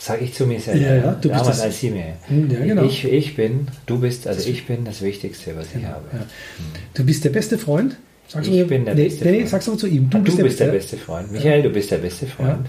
[0.04, 0.80] Sag ich zu mir selber.
[0.80, 2.14] Ja, ja, du bist das- als sie mir.
[2.26, 2.82] Hm, ja, genau.
[2.84, 6.02] Ich, ich bin, du bist, also ich bin das Wichtigste, was ich habe.
[6.12, 6.26] Ja.
[6.94, 7.96] Du bist der beste Freund.
[8.26, 9.48] Sagst Ich du, bin der nee, beste nee, nee, Freund.
[9.50, 10.10] sagst du zu ihm.
[10.10, 11.30] Du, Ah, bist, du der, bist der beste Freund.
[11.30, 12.26] Michael, du bist der beste.
[12.26, 12.66] Freund.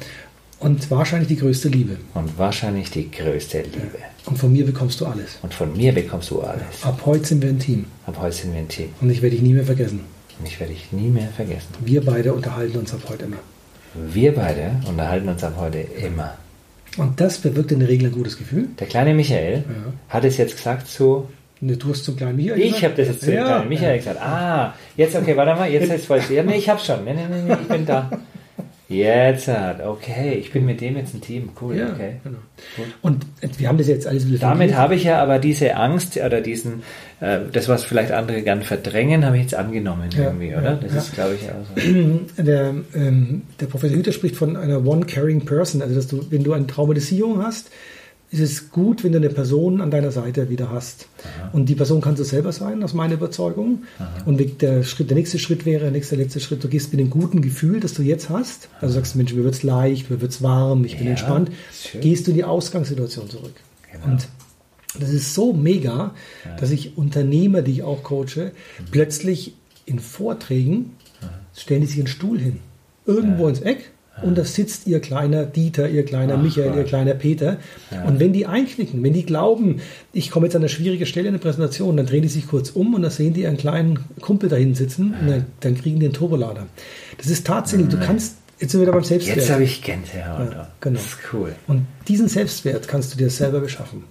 [0.59, 1.97] Und wahrscheinlich die größte Liebe.
[2.13, 3.97] Und wahrscheinlich die größte Liebe.
[4.27, 5.37] Und von mir bekommst du alles.
[5.41, 6.83] Und von mir bekommst du alles.
[6.83, 7.85] Ab heute sind wir ein Team.
[8.05, 8.89] Ab heute sind wir ein Team.
[9.01, 10.01] Und ich werde dich nie mehr vergessen.
[10.39, 11.67] Und ich werde dich nie mehr vergessen.
[11.83, 13.37] Wir beide unterhalten uns ab heute immer.
[14.13, 16.37] Wir beide unterhalten uns ab heute immer.
[16.97, 18.67] Und das bewirkt in der Regel ein gutes Gefühl.
[18.79, 19.93] Der kleine Michael Ja.
[20.09, 21.27] hat es jetzt gesagt zu.
[21.61, 22.83] Ne, Du hast zum kleinen Michael Ich gesagt?
[22.83, 23.45] habe das jetzt zu dem Ja.
[23.45, 24.21] kleinen Michael gesagt.
[24.21, 26.21] Ah, jetzt, okay, warte mal, jetzt ist voll.
[26.29, 27.03] Ja, nee, ich hab's schon.
[27.05, 28.09] Nee, nee, nee, nee, ich bin da.
[28.89, 31.49] Jetzt hat, okay, ich bin mit dem jetzt ein Team.
[31.59, 32.17] Cool, Ja, okay.
[32.23, 32.37] genau.
[33.01, 33.25] Und
[33.57, 36.83] wir haben das jetzt alles wieder Damit habe ich ja aber diese Angst oder diesen,
[37.21, 40.75] äh, das, was vielleicht andere gern verdrängen, habe ich jetzt angenommen Ja, irgendwie, ja, oder?
[40.75, 42.41] Das ist, glaube ich, auch so.
[42.43, 45.81] der, ähm, der Professor Hüter spricht von einer one caring person.
[45.81, 47.71] Also, dass du, wenn du eine Traumatisierung hast,
[48.33, 51.07] ist es gut, wenn du eine Person an deiner Seite wieder hast.
[51.51, 53.83] Und die Person kannst du selber sein, aus meiner Überzeugung.
[54.25, 57.11] Und der, Schritt, der nächste Schritt wäre, der nächste letzte Schritt, du gehst mit dem
[57.11, 58.69] guten Gefühl, das du jetzt hast.
[58.81, 61.51] Also sagst, Mensch, mir wird's leicht, mir wird's warm, ich bin Ja, entspannt.
[61.71, 62.01] schön.
[62.01, 63.53] Gehst du in die Ausgangssituation zurück.
[63.91, 64.05] Genau.
[64.13, 64.27] Und
[64.99, 66.13] das ist so mega,
[66.59, 68.51] dass ich Unternehmer, die ich auch coache,
[68.91, 69.53] plötzlich
[69.85, 70.95] in Vorträgen
[71.55, 72.59] stellen die sich einen Stuhl hin.
[73.05, 73.91] Irgendwo ins Eck
[74.21, 76.87] und da sitzt ihr kleiner Dieter, ihr kleiner Ach, Michael, ihr Gott.
[76.87, 77.57] kleiner Peter.
[78.05, 79.81] Und wenn die einknicken, wenn die glauben,
[80.13, 82.69] ich komme jetzt an eine schwierige Stelle in der Präsentation, dann drehen die sich kurz
[82.69, 85.99] um und dann sehen die einen kleinen Kumpel da hinten sitzen und dann, dann kriegen
[85.99, 86.67] die einen Turbolader.
[87.17, 89.37] Das ist tatsächlich, du kannst, jetzt sind wir wieder beim Selbstwert.
[89.37, 90.51] Jetzt habe ich Gänsehaut.
[90.51, 90.99] Ja, genau.
[90.99, 91.55] Das ist cool.
[91.67, 94.03] Und diesen Selbstwert kannst du dir selber beschaffen.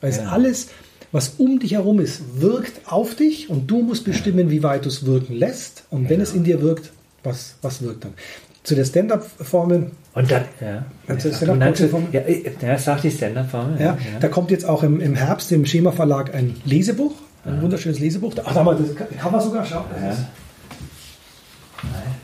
[0.00, 0.28] Weil es Ja.
[0.28, 0.68] alles,
[1.10, 4.88] was um dich herum ist, wirkt auf dich und du musst bestimmen, wie weit du
[4.88, 5.84] es wirken lässt.
[5.90, 6.90] Und wenn es in dir wirkt,
[7.22, 8.14] was, was wirkt dann?
[8.64, 10.84] Zu der Stand-Up-Formel, Und dann, ja.
[11.08, 12.20] Also ja, Stand-up und dann- ja,
[12.68, 13.80] ja, sag die Stand-Up-Formel.
[13.80, 17.12] ja, da kommt jetzt auch im, im Herbst im Schema Verlag ein Lesebuch,
[17.44, 18.34] ein wunderschönes Lesebuch.
[18.44, 19.84] Ach, sag mal, das kann man sogar schauen.
[20.00, 20.16] Ja.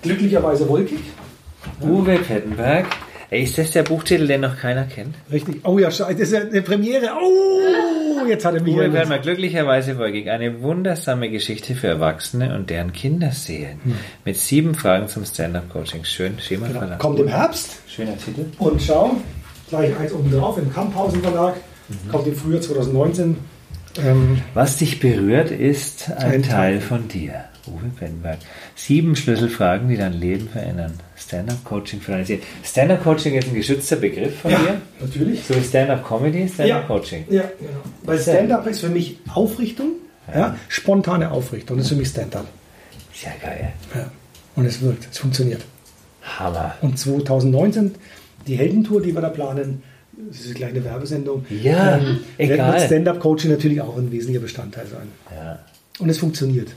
[0.02, 1.00] glücklicherweise wolkig.
[1.82, 2.86] Uwe Pettenberg.
[3.30, 5.14] Ey, ist das der Buchtitel, den noch keiner kennt?
[5.30, 5.60] Richtig.
[5.64, 7.10] Oh ja, scheiße, das ist ja eine Premiere.
[7.20, 8.96] Oh, jetzt hat er mich Uwe erinnert.
[9.00, 10.30] Pettenberg, glücklicherweise wolkig.
[10.30, 13.80] Eine wundersame Geschichte für Erwachsene und deren Kinderseelen.
[14.24, 16.04] Mit sieben Fragen zum Stand-Up-Coaching.
[16.04, 16.80] Schön, Schema Genau.
[16.80, 16.98] Verlag.
[16.98, 17.78] Kommt im Herbst.
[17.86, 18.46] Schöner Titel.
[18.58, 19.12] Und schau,
[19.68, 21.54] gleich eins oben drauf im Kamphausen Verlag.
[21.88, 22.10] Mhm.
[22.10, 23.36] Kommt im Frühjahr 2019.
[24.04, 26.80] Ähm, Was dich berührt, ist ein, Ein Teil Teil.
[26.80, 27.44] von dir.
[27.68, 28.38] Uwe Pettenberg.
[28.74, 30.94] Sieben Schlüsselfragen, die dein Leben verändern.
[31.16, 32.40] Stand-Up-Coaching für Seele.
[32.64, 34.80] Stand-Up-Coaching ist ein geschützter Begriff von dir.
[35.00, 35.44] natürlich.
[35.44, 37.24] So wie Stand-Up-Comedy, Stand-Up-Coaching.
[37.30, 37.80] Ja, genau.
[38.04, 39.92] Weil Stand-up ist für mich Aufrichtung,
[40.32, 40.56] ja.
[40.68, 41.76] spontane Aufrichtung.
[41.76, 42.46] Das ist für mich Stand-up.
[43.22, 43.72] Ja geil.
[43.94, 44.10] Ja.
[44.56, 45.62] Und es wirkt, es funktioniert.
[46.22, 46.74] Hammer.
[46.80, 47.94] Und 2019,
[48.46, 51.46] die Heldentour, die wir da planen, das ist eine kleine Werbesendung.
[51.48, 52.00] Ja,
[52.38, 52.72] egal.
[52.72, 55.08] Wird Stand-up-Coaching natürlich auch ein wesentlicher Bestandteil sein.
[55.34, 55.60] Ja.
[55.98, 56.74] Und es funktioniert.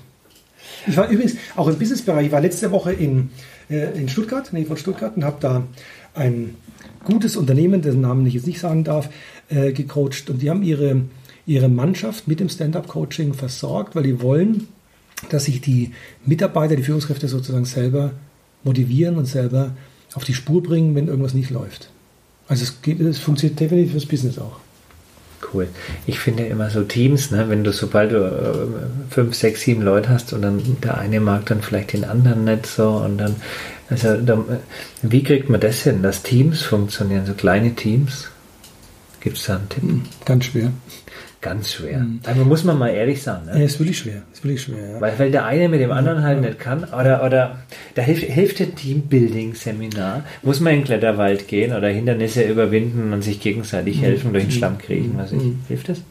[0.87, 3.29] Ich war übrigens auch im Businessbereich, ich war letzte Woche in,
[3.69, 5.63] äh, in Stuttgart, nee, von Stuttgart, und habe da
[6.13, 6.55] ein
[7.03, 9.09] gutes Unternehmen, dessen Namen ich jetzt nicht sagen darf,
[9.49, 10.29] äh, gecoacht.
[10.29, 11.01] Und die haben ihre,
[11.45, 14.67] ihre Mannschaft mit dem Stand-up-Coaching versorgt, weil die wollen,
[15.29, 15.91] dass sich die
[16.25, 18.11] Mitarbeiter, die Führungskräfte sozusagen selber
[18.63, 19.75] motivieren und selber
[20.13, 21.89] auf die Spur bringen, wenn irgendwas nicht läuft.
[22.47, 24.59] Also es, geht, es funktioniert definitiv fürs Business auch.
[25.53, 25.67] Cool.
[26.05, 30.09] Ich finde immer so Teams, ne, wenn du sobald du äh, fünf, sechs, sieben Leute
[30.09, 33.35] hast und dann der eine mag dann vielleicht den anderen nicht so und dann,
[33.89, 34.45] also dann,
[35.01, 38.29] wie kriegt man das hin, dass Teams funktionieren, so kleine Teams?
[39.19, 39.83] Gibt es da einen Tipp?
[40.25, 40.71] Ganz schwer.
[41.41, 42.05] Ganz schwer.
[42.27, 43.63] Aber muss man mal ehrlich sagen, Ja, ne?
[43.65, 44.21] ist wirklich schwer.
[44.31, 45.01] Ist wirklich schwer, ja.
[45.01, 46.83] Weil, weil der eine mit dem anderen halt nicht kann.
[46.83, 47.57] Oder, oder
[47.95, 50.23] da hilft, hilft der Teambuilding-Seminar.
[50.43, 54.51] Muss man in den Kletterwald gehen oder Hindernisse überwinden und sich gegenseitig helfen, durch den
[54.51, 55.41] Schlamm kriechen, was ich.
[55.67, 56.01] Hilft das?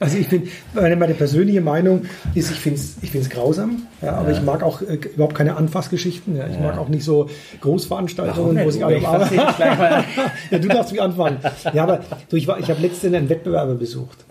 [0.00, 2.02] Also ich bin, meine, meine persönliche Meinung
[2.34, 4.36] ist, ich finde es ich find's grausam, ja, aber Ja.
[4.38, 6.36] ich mag auch äh, überhaupt keine Anfassgeschichten.
[6.36, 6.46] Ja.
[6.48, 7.28] Ich mag auch nicht so
[7.60, 9.28] Großveranstaltungen, wo sich alle an.
[10.50, 11.36] ja, du darfst mich anfangen.
[11.74, 14.24] Ja, aber du, ich, war- ich habe letztens einen Wettbewerber besucht.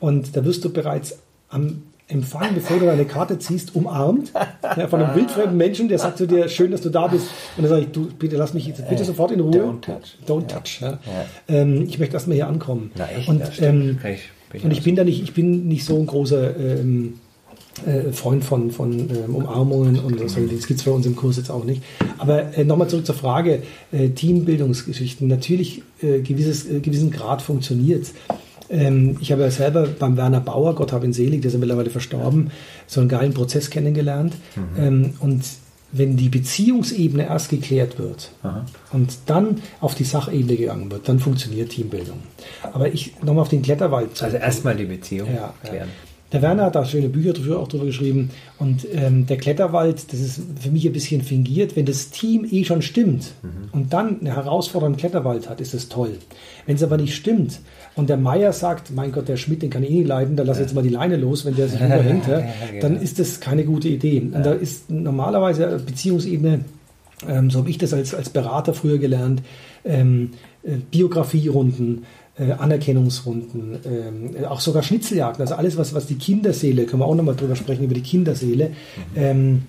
[0.00, 4.32] Und da wirst du bereits am Empfang, bevor du deine Karte ziehst, umarmt
[4.76, 7.26] ja, von einem wildfremden Menschen, der sagt zu dir, schön, dass du da bist.
[7.56, 9.52] Und dann sage ich, du, bitte lass mich jetzt bitte sofort in Ruhe.
[9.52, 10.16] Don't touch.
[10.26, 10.80] Don't touch.
[10.80, 10.98] Ja.
[11.48, 12.90] Ähm, ich möchte erstmal hier ankommen.
[12.96, 13.28] Na echt?
[13.28, 13.98] Und, Ja, ähm,
[14.54, 17.18] ich- und ich bin da nicht, ich bin nicht so ein großer ähm,
[17.86, 20.40] äh, Freund von, von ähm, Umarmungen und so.
[20.46, 21.82] Das gibt es bei uns im Kurs jetzt auch nicht.
[22.16, 25.28] Aber äh, nochmal zurück zur Frage, äh, Teambildungsgeschichten.
[25.28, 28.36] Natürlich, äh, gewisses, äh, gewissen Grad funktioniert ähm,
[29.20, 31.90] ich habe ja selber beim Werner Bauer, Gott hab ihn selig, der ist ja mittlerweile
[31.90, 32.50] verstorben,
[32.86, 34.34] so einen geilen Prozess kennengelernt.
[34.78, 35.42] Ähm, und
[35.90, 38.66] wenn die Beziehungsebene erst geklärt wird Aha.
[38.92, 42.18] und dann auf die Sachebene gegangen wird, dann funktioniert Teambildung.
[42.74, 44.42] Aber ich nochmal auf den Kletterwald Also zurück.
[44.42, 45.86] erstmal die Beziehung Ja, ja.
[46.30, 48.30] Der Werner hat da schöne Bücher drüber, auch drüber geschrieben.
[48.58, 51.74] Und ähm, der Kletterwald, das ist für mich ein bisschen fingiert.
[51.74, 53.32] Wenn das Team eh schon stimmt
[53.72, 56.18] und dann einen herausfordernden Kletterwald hat, ist es toll.
[56.66, 57.60] Wenn es aber nicht stimmt
[57.96, 60.42] und der Meier sagt, mein Gott, der Schmidt, den kann ich eh nicht leiden, da
[60.42, 62.82] lass jetzt mal die Leine los, wenn der sich überhängt, ja, genau.
[62.82, 64.20] dann ist das keine gute Idee.
[64.20, 66.60] Und da ist normalerweise Beziehungsebene,
[67.26, 69.42] ähm, so habe ich das als, als Berater früher gelernt,
[69.84, 72.04] ähm, äh, Biografierunden,
[72.38, 77.14] äh, Anerkennungsrunden, ähm, auch sogar Schnitzeljagden, also alles, was, was die Kinderseele, können wir auch
[77.14, 78.72] nochmal drüber sprechen, über die Kinderseele,
[79.16, 79.64] ähm,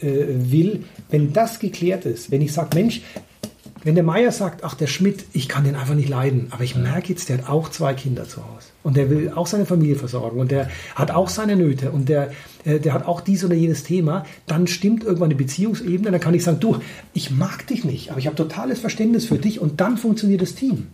[0.00, 3.02] äh, will, wenn das geklärt ist, wenn ich sage, Mensch,
[3.84, 6.74] wenn der Meier sagt, ach, der Schmidt, ich kann den einfach nicht leiden, aber ich
[6.74, 8.68] merke jetzt, der hat auch zwei Kinder zu Hause.
[8.82, 12.30] Und der will auch seine Familie versorgen und der hat auch seine Nöte und der,
[12.64, 16.34] äh, der hat auch dies oder jenes Thema, dann stimmt irgendwann die Beziehungsebene, dann kann
[16.34, 16.76] ich sagen, du,
[17.12, 20.54] ich mag dich nicht, aber ich habe totales Verständnis für dich und dann funktioniert das
[20.54, 20.88] Team.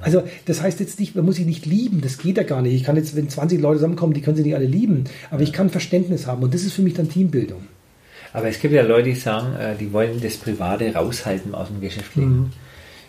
[0.00, 2.74] Also das heißt jetzt nicht, man muss sich nicht lieben, das geht ja gar nicht.
[2.74, 5.52] Ich kann jetzt, wenn 20 Leute zusammenkommen, die können sie nicht alle lieben, aber ich
[5.52, 7.62] kann Verständnis haben und das ist für mich dann Teambildung.
[8.32, 11.80] Aber es gibt ja Leute, die sagen, äh, die wollen das Private raushalten aus dem
[11.80, 12.52] Geschäftlichen.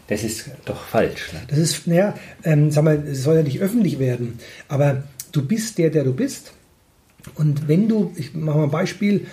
[0.07, 1.33] Das ist doch falsch.
[1.33, 1.39] Ne?
[1.49, 5.03] Das ist, naja, ähm, sag mal, es soll ja nicht öffentlich werden, aber
[5.33, 6.53] du bist der, der du bist.
[7.35, 9.25] Und wenn du, ich mache mal ein Beispiel,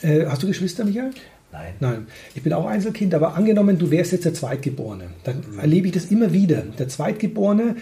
[0.00, 1.10] äh, hast du Geschwister, Michael?
[1.54, 1.74] Nein.
[1.80, 5.92] Nein, ich bin auch Einzelkind, aber angenommen, du wärst jetzt der Zweitgeborene, dann erlebe ich
[5.94, 6.62] das immer wieder.
[6.78, 7.76] Der Zweitgeborene,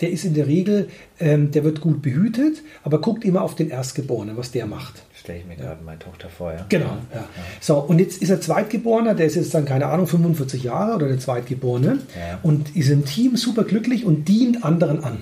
[0.00, 3.70] der ist in der Regel, ähm, der wird gut behütet, aber guckt immer auf den
[3.70, 5.02] Erstgeborenen, was der macht.
[5.14, 6.66] Stelle ich mir gerade meine Tochter vor, ja.
[6.68, 6.98] Genau.
[7.14, 7.24] Ja.
[7.60, 11.08] So, und jetzt ist er Zweitgeborener, der ist jetzt dann, keine Ahnung, 45 Jahre oder
[11.08, 12.40] der Zweitgeborene Ja.
[12.42, 15.18] und ist im Team super glücklich und dient anderen an.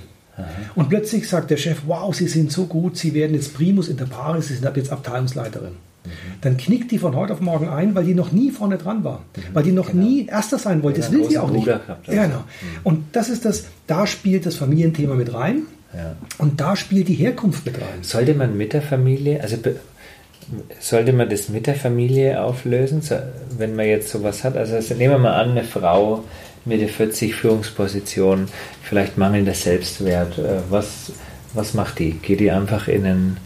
[0.75, 4.07] Und plötzlich sagt der Chef, wow, Sie sind so gut, Sie werden jetzt Primus inter
[4.07, 5.77] pares, Sie sind ab jetzt Abteilungsleiterin.
[6.41, 9.23] Dann knickt die von heute auf morgen ein, weil die noch nie vorne dran war.
[9.53, 10.99] Weil die noch nie Erster sein wollte.
[10.99, 11.65] Oder Das will einen sie auch nicht.
[11.65, 12.09] Gehabt.
[12.09, 12.45] Ja, genau.
[12.83, 15.63] Und das ist das, da spielt das Familienthema mit rein.
[15.95, 16.17] Ja.
[16.39, 18.03] Und da spielt die Herkunft mit rein.
[18.03, 19.57] Sollte man mit der Familie, also
[20.81, 23.03] sollte man das mit der Familie auflösen,
[23.57, 24.57] wenn man jetzt sowas hat?
[24.57, 26.25] Also, also nehmen wir mal an, eine Frau
[26.65, 28.47] Mitte 40 Führungsposition,
[28.83, 30.39] vielleicht mangelnder Selbstwert.
[30.39, 31.13] Äh, Was,
[31.55, 32.13] was macht die?
[32.13, 33.37] Geht die einfach in ein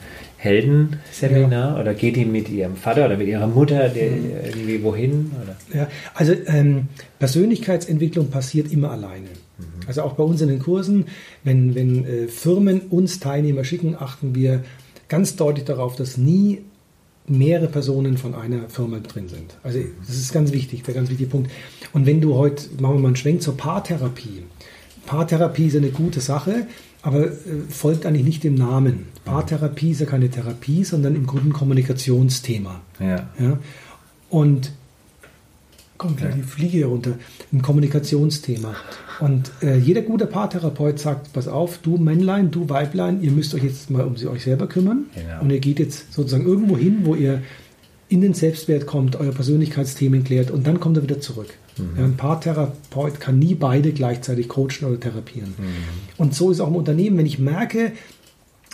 [0.46, 5.32] Heldenseminar oder geht die mit ihrem Vater oder mit ihrer Mutter die, irgendwie wohin?
[5.42, 5.78] Oder?
[5.78, 9.28] Ja, also ähm, Persönlichkeitsentwicklung passiert immer alleine.
[9.86, 11.06] Also auch bei uns in den Kursen,
[11.44, 14.64] wenn, wenn äh, Firmen uns Teilnehmer schicken, achten wir
[15.08, 16.62] ganz deutlich darauf, dass nie
[17.28, 19.56] mehrere Personen von einer Firma drin sind.
[19.62, 21.50] Also das ist ganz wichtig, der ganz wichtige Punkt.
[21.92, 24.42] Und wenn du heute, machen wir mal einen Schwenk zur Paartherapie.
[25.06, 26.66] Paartherapie ist eine gute Sache,
[27.06, 27.30] aber äh,
[27.70, 29.06] folgt eigentlich nicht dem Namen.
[29.24, 32.80] Paartherapie ist ja keine Therapie, sondern im Grunde ein Kommunikationsthema.
[32.98, 33.28] Ja.
[33.38, 33.58] Ja?
[34.28, 34.72] Und
[35.98, 37.12] kommt gleich die Fliege hier runter,
[37.52, 38.74] ein Kommunikationsthema.
[39.20, 43.62] Und äh, jeder gute Paartherapeut sagt, pass auf, du Männlein, du Weiblein, ihr müsst euch
[43.62, 45.04] jetzt mal um sie euch selber kümmern.
[45.14, 45.42] Genau.
[45.42, 47.40] Und ihr geht jetzt sozusagen irgendwo hin, wo ihr
[48.08, 51.54] in den Selbstwert kommt, euer Persönlichkeitsthemen klärt und dann kommt er wieder zurück.
[51.78, 55.54] Ja, ein Paartherapeut kann nie beide gleichzeitig coachen oder therapieren.
[56.16, 57.92] Und so ist auch im Unternehmen, wenn ich merke,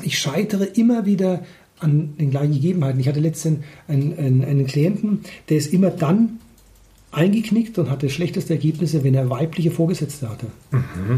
[0.02, 1.44] ich scheitere immer wieder
[1.80, 3.00] an den gleichen Gegebenheiten.
[3.00, 6.38] Ich hatte letztens einen, einen, einen Klienten, der ist immer dann
[7.10, 10.46] eingeknickt und hatte schlechteste Ergebnisse, wenn er weibliche Vorgesetzte hatte.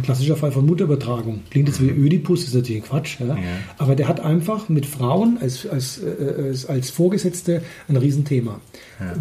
[0.03, 1.43] Klassischer Fall von Mutterübertragung.
[1.51, 3.21] Klingt jetzt wie Ödipus, ist natürlich Quatsch.
[3.21, 3.39] Ja?
[3.79, 8.61] Aber der hat einfach mit Frauen als, als, äh, als, als Vorgesetzte ein Riesenthema.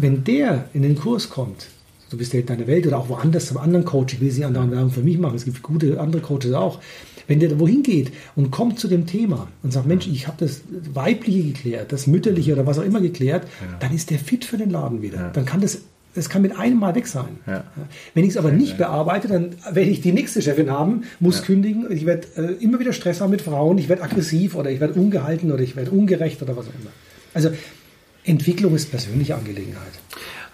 [0.00, 1.68] Wenn der in den Kurs kommt,
[2.14, 4.44] du bist ja in deiner Welt oder auch woanders zum anderen Coach, ich will sie
[4.44, 6.80] andere Werbung für mich machen, es gibt gute andere Coaches auch.
[7.26, 10.36] Wenn der da wohin geht und kommt zu dem Thema und sagt, Mensch, ich habe
[10.38, 10.60] das
[10.92, 13.48] Weibliche geklärt, das Mütterliche oder was auch immer geklärt,
[13.80, 15.30] dann ist der fit für den Laden wieder.
[15.32, 15.80] Dann kann das,
[16.14, 17.38] das kann mit einem Mal weg sein.
[17.46, 17.64] Ja.
[18.12, 21.90] Wenn ich es aber nicht bearbeite, dann werde ich die nächste Chefin haben, muss kündigen,
[21.90, 25.00] ich werde äh, immer wieder Stress haben mit Frauen, ich werde aggressiv oder ich werde
[25.00, 26.90] ungehalten oder ich werde ungerecht oder was auch immer.
[27.32, 27.50] Also
[28.24, 29.92] Entwicklung ist persönliche Angelegenheit.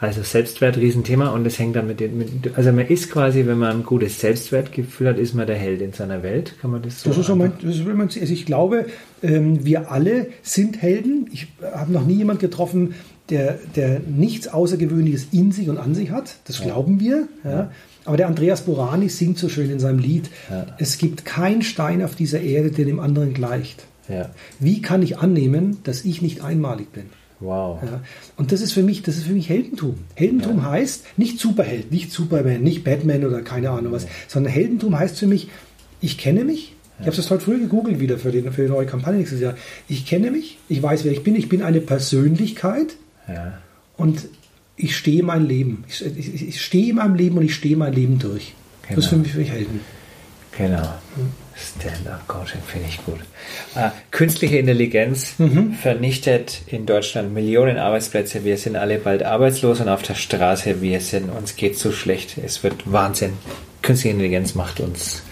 [0.03, 3.59] Also Selbstwert, Riesenthema und das hängt dann mit den, mit, also man ist quasi, wenn
[3.59, 7.03] man ein gutes Selbstwertgefühl hat, ist man der Held in seiner Welt, kann man das
[7.03, 8.87] so Das ist mein, das ist mein also ich glaube,
[9.23, 11.29] ähm, wir alle sind Helden.
[11.33, 12.95] Ich habe noch nie jemand getroffen,
[13.29, 16.37] der, der nichts Außergewöhnliches in sich und an sich hat.
[16.47, 17.29] Das glauben wir.
[17.45, 17.71] Ja.
[18.07, 20.67] Aber der Andreas Borani singt so schön in seinem Lied, Ja.
[20.79, 23.85] es gibt keinen Stein auf dieser Erde, der dem anderen gleicht.
[24.09, 27.05] Ja, Wie kann ich annehmen, dass ich nicht einmalig bin?
[27.41, 27.83] Wow.
[27.83, 28.01] Ja.
[28.37, 29.97] Und das ist für mich, das ist für mich Heldentum.
[30.15, 35.19] Heldentum heißt nicht Superheld, nicht Superman, nicht Batman oder keine Ahnung was, sondern Heldentum heißt
[35.19, 35.49] für mich,
[36.01, 36.75] ich kenne mich.
[37.01, 39.55] Ich habe das heute früh gegoogelt wieder für die, für die neue Kampagne nächstes Jahr.
[39.89, 42.95] Ich kenne mich, ich weiß, wer ich bin, ich bin eine Persönlichkeit
[43.27, 43.55] Ja.
[43.97, 44.27] und
[44.77, 45.85] ich stehe mein Leben.
[45.89, 48.55] Ich, ich, ich stehe in meinem Leben und ich stehe mein Leben durch.
[48.89, 49.23] Das ist für Genau.
[49.23, 49.81] mich, für mich Helden.
[50.59, 50.95] Genau.
[51.61, 53.21] Stand-up-Coaching finde ich gut.
[53.75, 55.75] Ah, künstliche Intelligenz Mhm.
[55.75, 58.45] vernichtet in Deutschland Millionen Arbeitsplätze.
[58.45, 60.81] Wir sind alle bald arbeitslos und auf der Straße.
[60.81, 62.37] Wir sind, uns geht so schlecht.
[62.45, 63.35] Es wird Wahnsinn.
[63.83, 65.23] Künstliche Intelligenz macht uns,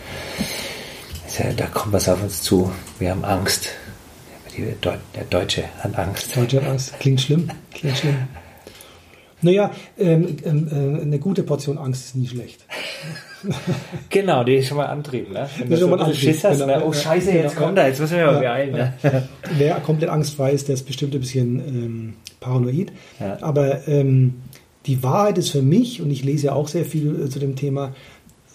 [1.57, 2.73] da kommt was auf uns zu.
[2.99, 3.69] Wir haben Angst.
[4.57, 6.37] Der Deutsche hat Angst.
[6.37, 6.99] Deutsche Angst.
[6.99, 7.49] Klingt schlimm.
[7.73, 8.17] Klingt schlimm.
[9.41, 12.65] Naja, ähm, ähm, äh, eine gute Portion Angst ist nie schlecht.
[14.11, 15.49] Genau, die ist schon mal Antrieb, ne?
[15.59, 16.83] Wenn du so mal ein bisschen Antrieb, Schiss hast, ne?
[16.85, 17.67] Oh Ja, Scheiße, jetzt genau.
[17.67, 19.29] kommt er, jetzt müssen wir mal Ja, beeilen, ne?
[19.57, 22.93] Wer komplett angstfrei ist, der ist bestimmt ein bisschen ähm, paranoid.
[23.21, 23.39] Ja.
[23.43, 24.35] Aber ähm,
[24.87, 27.57] die Wahrheit ist für mich, und ich lese ja auch sehr viel äh, zu dem
[27.57, 27.95] Thema,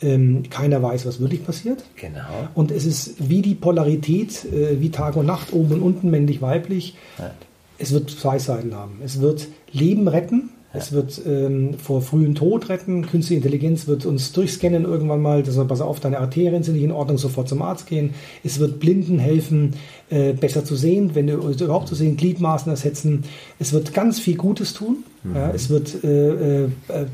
[0.02, 1.84] ähm, keiner weiß, was wirklich passiert.
[1.96, 2.50] Genau.
[2.56, 6.42] Und es ist wie die Polarität, äh, wie Tag und Nacht, oben und unten, männlich,
[6.42, 6.96] weiblich.
[7.18, 7.32] Ja.
[7.78, 9.00] Es wird zwei Seiten haben.
[9.04, 10.50] Es wird Leben retten.
[10.76, 13.06] Es wird ähm, vor frühen Tod retten.
[13.06, 15.44] Künstliche Intelligenz wird uns durchscannen irgendwann mal.
[15.44, 18.16] Das pass auf, deine Arterien sind nicht in Ordnung, sofort zum Arzt gehen.
[18.44, 19.76] Es wird Blinden helfen,
[20.10, 23.24] äh, besser zu sehen, wenn du überhaupt zu sehen, Gliedmaßen ersetzen.
[23.60, 25.04] Es wird ganz viel Gutes tun.
[25.34, 26.70] Ja, es wird äh, äh,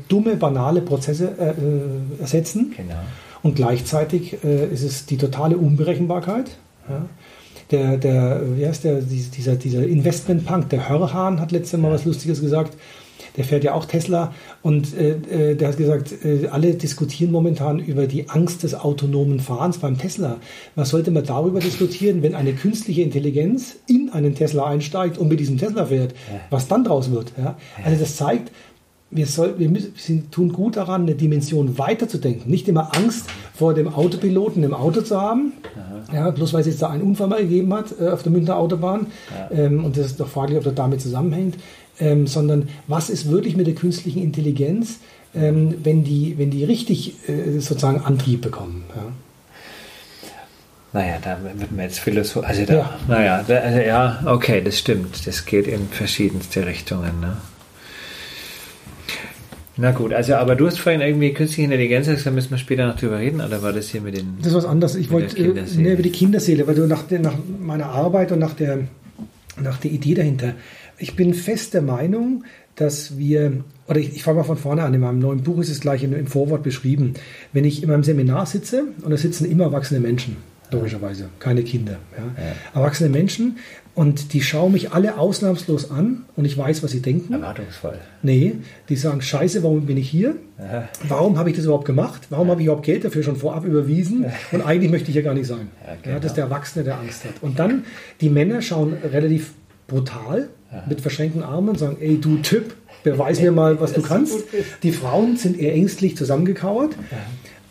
[0.08, 2.74] dumme, banale Prozesse äh, äh, ersetzen.
[2.76, 2.94] Genau.
[3.42, 6.50] Und gleichzeitig äh, ist es die totale Unberechenbarkeit.
[6.88, 7.06] Ja.
[7.70, 12.40] Der, der, wie heißt der, dieser, dieser Investmentpunk, der Hörhahn hat letztes Mal was Lustiges
[12.40, 12.76] gesagt.
[13.36, 17.78] Der fährt ja auch Tesla und äh, äh, der hat gesagt, äh, alle diskutieren momentan
[17.78, 20.36] über die Angst des autonomen Fahrens beim Tesla.
[20.74, 25.40] Was sollte man darüber diskutieren, wenn eine künstliche Intelligenz in einen Tesla einsteigt und mit
[25.40, 26.40] diesem Tesla fährt, Ja.
[26.50, 27.32] was dann draus wird?
[27.38, 27.56] Ja?
[27.84, 28.50] Also das zeigt,
[29.12, 32.48] wir, soll, wir müssen, tun gut daran, eine Dimension weiterzudenken.
[32.48, 35.52] Nicht immer Angst vor dem Autopiloten im Auto zu haben,
[36.12, 38.56] ja, bloß weil es jetzt da einen Unfall mal gegeben hat äh, auf der Münchner
[38.56, 39.06] Autobahn.
[39.50, 41.56] Ähm, und das ist doch fraglich, ob das damit zusammenhängt.
[41.98, 45.00] Ähm, sondern was ist wirklich mit der künstlichen Intelligenz,
[45.34, 48.84] ähm, wenn, die, wenn die richtig äh, sozusagen Antrieb bekommen?
[48.96, 49.12] Ja?
[50.92, 52.44] Naja, da wird man jetzt Philosoph.
[52.44, 52.98] Also da, Ja.
[53.06, 55.26] naja, da, also ja, okay, das stimmt.
[55.26, 57.20] Das geht in verschiedenste Richtungen.
[57.20, 57.36] Ne?
[59.76, 62.86] Na gut, also aber du hast vorhin irgendwie künstliche Intelligenz gesagt, da müssen wir später
[62.86, 64.36] noch drüber reden, oder war das hier mit den.
[64.38, 64.94] Das ist was anderes.
[64.96, 68.54] Ich wollte äh, ne, über die Kinderseele, weil du nach, nach meiner Arbeit und nach
[68.54, 68.80] der,
[69.62, 70.54] nach der Idee dahinter.
[70.98, 72.44] Ich bin fest der Meinung,
[72.76, 75.70] dass wir, oder ich, ich fange mal von vorne an, in meinem neuen Buch ist
[75.70, 77.14] es gleich im, im Vorwort beschrieben,
[77.52, 80.36] wenn ich in meinem Seminar sitze und da sitzen immer erwachsene Menschen,
[80.72, 81.96] logischerweise, keine Kinder.
[82.16, 82.80] Ja.
[82.80, 83.58] Erwachsene Menschen
[83.94, 87.32] und die schauen mich alle ausnahmslos an und ich weiß, was sie denken.
[87.34, 87.98] Erwartungsvoll.
[88.22, 88.54] Nee,
[88.88, 90.36] die sagen, scheiße, warum bin ich hier?
[90.58, 90.88] Aha.
[91.08, 92.28] Warum habe ich das überhaupt gemacht?
[92.30, 94.26] Warum habe ich überhaupt Geld dafür schon vorab überwiesen?
[94.52, 95.68] Und eigentlich möchte ich ja gar nicht sein.
[95.84, 96.16] Ja, Ja, genau.
[96.16, 97.34] das ist der Erwachsene, der Angst hat.
[97.42, 97.84] Und dann,
[98.20, 99.52] die Männer schauen relativ
[99.88, 100.48] brutal
[100.88, 104.38] mit verschränkten Armen und sagen, ey, du Typ, beweis mir mal, was du kannst.
[104.84, 106.92] Die Frauen sind eher ängstlich zusammengekauert.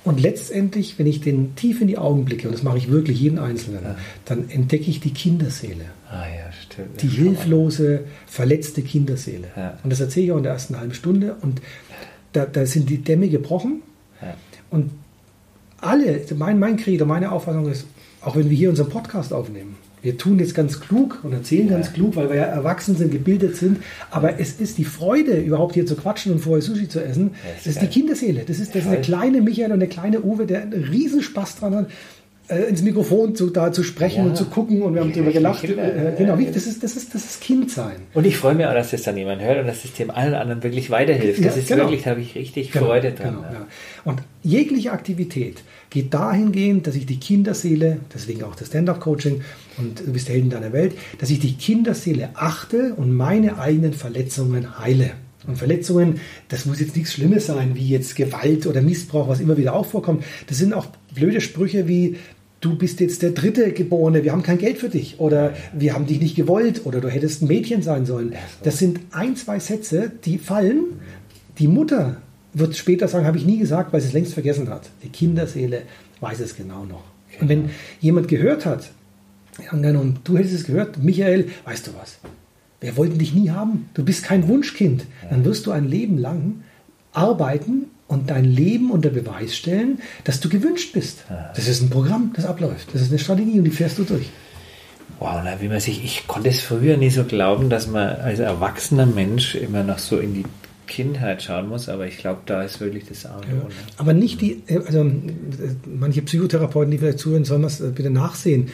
[0.06, 3.20] Und letztendlich, wenn ich den tief in die Augen blicke, und das mache ich wirklich
[3.20, 5.86] jeden Einzelnen, dann entdecke ich die Kinderseele.
[6.10, 7.02] Ah ja, stimmt.
[7.02, 9.50] Die hilflose, verletzte Kinderseele.
[9.56, 9.78] Ja.
[9.84, 11.36] Und das erzähle ich auch in der ersten halben Stunde.
[11.42, 11.62] Und
[12.32, 13.82] da, da sind die Dämme gebrochen.
[14.22, 14.36] Ja.
[14.70, 14.92] Und
[15.82, 17.86] alle, mein, mein Credo, meine Auffassung ist,
[18.22, 21.92] auch wenn wir hier unseren Podcast aufnehmen, wir tun jetzt ganz klug und erzählen ganz
[21.94, 23.78] klug, weil wir ja erwachsen sind, gebildet sind,
[24.12, 27.50] aber es ist die Freude, überhaupt hier zu quatschen und vorher Sushi zu essen, Ja,
[27.58, 28.44] ist das ist die Kinderseele.
[28.48, 29.02] Das ist, das ist Geil.
[29.02, 31.90] kleine Michael und eine kleine Uwe, der einen riesen Spaß dran hat,
[32.48, 34.30] äh, ins Mikrofon zu, da zu sprechen Ja.
[34.30, 35.62] und zu gucken und wir haben Die drüber gelacht.
[35.62, 35.84] Kinder.
[35.84, 37.98] Äh, genau, wie- das ist, das ist, das ist Kindsein.
[38.16, 40.34] Und ich freue mich auch, dass das dann jemand hört und dass das dem allen
[40.34, 41.46] anderen wirklich weiterhilft.
[41.46, 41.84] Das Ja, ist genau.
[41.84, 43.36] wirklich, da habe ich richtig Genau, Freude dran.
[43.36, 43.54] Genau, ja.
[43.54, 43.68] ja.
[44.06, 49.42] Und jegliche Aktivität geht dahingehend, dass ich die Kinderseele, deswegen auch das Stand-up-Coaching
[49.80, 53.94] und du bist der Helden deiner Welt, dass ich die Kinderseele achte und meine eigenen
[53.94, 55.12] Verletzungen heile.
[55.48, 59.58] Und Verletzungen, das muss jetzt nichts Schlimmes sein, wie jetzt Gewalt oder Missbrauch, was immer
[59.58, 60.24] wieder auch vorkommt.
[60.48, 62.18] Das sind auch blöde Sprüche wie,
[62.62, 66.06] du bist jetzt der dritte Geborene, wir haben kein Geld für dich oder wir haben
[66.06, 68.36] dich nicht gewollt oder du hättest ein Mädchen sein sollen.
[68.64, 71.00] Das sind ein, zwei Sätze, die fallen.
[71.58, 72.18] Die Mutter
[72.54, 74.90] wird später sagen, habe ich nie gesagt, weil sie es längst vergessen hat.
[75.04, 75.84] Die Kinderseele
[76.20, 77.04] weiß es genau noch.
[77.40, 77.70] Und wenn
[78.02, 78.92] jemand gehört hat,
[79.70, 82.20] angenommen, du hättest es gehört, Michael, weißt du was?
[82.82, 83.90] Wir wollten dich nie haben.
[83.94, 85.06] Du bist kein Wunschkind.
[85.30, 86.64] Dann wirst du ein Leben lang
[87.12, 91.26] arbeiten und dein Leben unter Beweis stellen, dass du gewünscht bist.
[91.56, 92.94] Das ist ein Programm, das abläuft.
[92.94, 94.30] Das ist eine Strategie und die fährst du durch.
[95.20, 98.40] Wow, na, wie man sich, ich konnte es früher nie so glauben, dass man als
[98.40, 100.46] erwachsener Mensch immer noch so in die
[100.88, 103.48] Kindheit schauen muss, aber ich glaube, da ist wirklich das A und O.
[103.48, 103.62] Ne?
[103.98, 105.12] Aber nicht die, äh, also äh,
[105.86, 108.70] manche Psychotherapeuten, die vielleicht zuhören, sollen das äh, bitte nachsehen.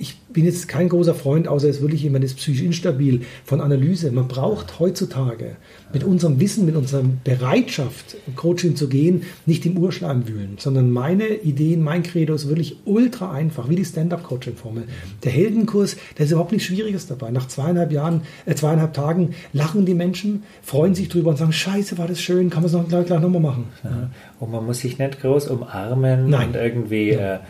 [0.00, 4.10] Ich bin jetzt kein großer Freund, außer es wirklich jemand ist psychisch instabil, von Analyse.
[4.10, 5.56] Man braucht heutzutage
[5.92, 11.26] mit unserem Wissen, mit unserer Bereitschaft, Coaching zu gehen, nicht im Urschleim wühlen, sondern meine
[11.26, 14.84] Ideen, mein Credo ist wirklich ultra einfach, wie die Stand-Up-Coaching-Formel.
[15.22, 17.30] Der Heldenkurs, da ist überhaupt nichts Schwieriges dabei.
[17.30, 21.98] Nach zweieinhalb Jahren, äh, zweieinhalb Tagen lachen die Menschen, freuen sich drüber und sagen, scheiße,
[21.98, 23.64] war das schön, kann man es noch gleich, gleich nochmal machen.
[23.84, 24.08] Ja.
[24.38, 26.48] Und man muss sich nicht groß umarmen Nein.
[26.48, 27.40] und irgendwie äh,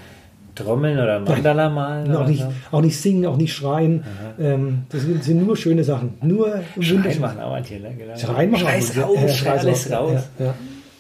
[0.55, 2.15] trommeln oder Mandala malen.
[2.15, 2.53] auch, oder nicht, so.
[2.77, 4.05] auch nicht singen, auch nicht schreien.
[4.39, 6.15] Ähm, das sind, sind nur schöne Sachen.
[6.23, 7.95] Nur Schreien machen auch manche, ne?
[7.97, 8.17] Genau.
[8.17, 9.35] Schreien machen Scheiß auch raus, manche.
[9.35, 10.13] Schrei scheiß alles raus.
[10.13, 10.29] raus.
[10.39, 10.55] Ja, ja.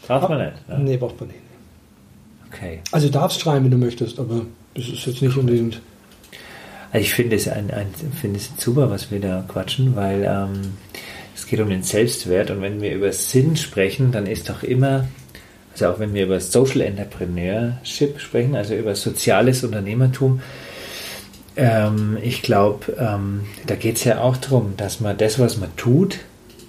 [0.08, 0.68] Darf man nicht.
[0.68, 0.78] Ne?
[0.80, 1.40] Nee, braucht man nicht.
[2.52, 2.80] Okay.
[2.90, 5.80] Also du darfst schreien, wenn du möchtest, aber das ist jetzt nicht unbedingt.
[6.92, 7.86] Also ich finde es ein, ein,
[8.20, 10.72] finde es super, was wir da quatschen, weil ähm,
[11.36, 15.06] es geht um den Selbstwert und wenn wir über Sinn sprechen, dann ist doch immer,
[15.72, 20.40] also auch wenn wir über Social Entrepreneurship sprechen, also über soziales Unternehmertum,
[21.56, 25.74] ähm, ich glaube, ähm, da geht es ja auch darum, dass man das, was man
[25.76, 26.18] tut,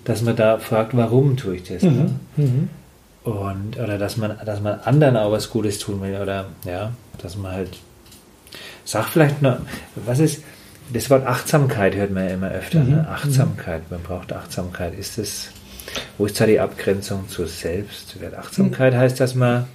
[0.05, 1.83] dass man da fragt, warum tue ich das?
[1.83, 2.15] Ne?
[2.37, 2.69] Mhm.
[3.23, 7.37] Und, oder dass man, dass man anderen auch was Gutes tun will, oder ja, dass
[7.37, 7.77] man halt
[8.83, 9.57] sag vielleicht noch,
[9.95, 10.43] was ist,
[10.91, 12.89] das Wort Achtsamkeit hört man ja immer öfter, Mhm.
[12.89, 13.07] ne?
[13.07, 14.97] Achtsamkeit, man braucht Achtsamkeit.
[14.97, 15.49] Ist das,
[16.17, 18.35] wo ist da die Abgrenzung zur Selbstwert?
[18.35, 19.65] Achtsamkeit heißt, dass man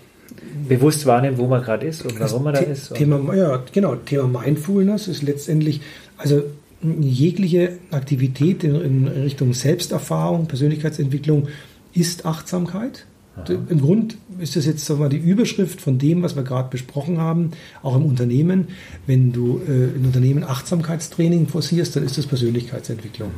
[0.68, 2.94] bewusst wahrnimmt, wo man gerade ist und warum man da The- ist.
[2.94, 5.80] Thema, ja, genau, Thema Mindfulness ist letztendlich,
[6.16, 6.42] also
[6.82, 11.48] jegliche Aktivität in, in Richtung Selbsterfahrung, Persönlichkeitsentwicklung
[11.94, 13.06] ist Achtsamkeit.
[13.48, 16.70] Im Grund ist das jetzt sagen wir, mal, die Überschrift von dem, was wir gerade
[16.70, 17.50] besprochen haben,
[17.82, 18.68] auch im Unternehmen.
[19.06, 23.30] Wenn du äh, in Unternehmen Achtsamkeitstraining forcierst, dann ist das Persönlichkeitsentwicklung.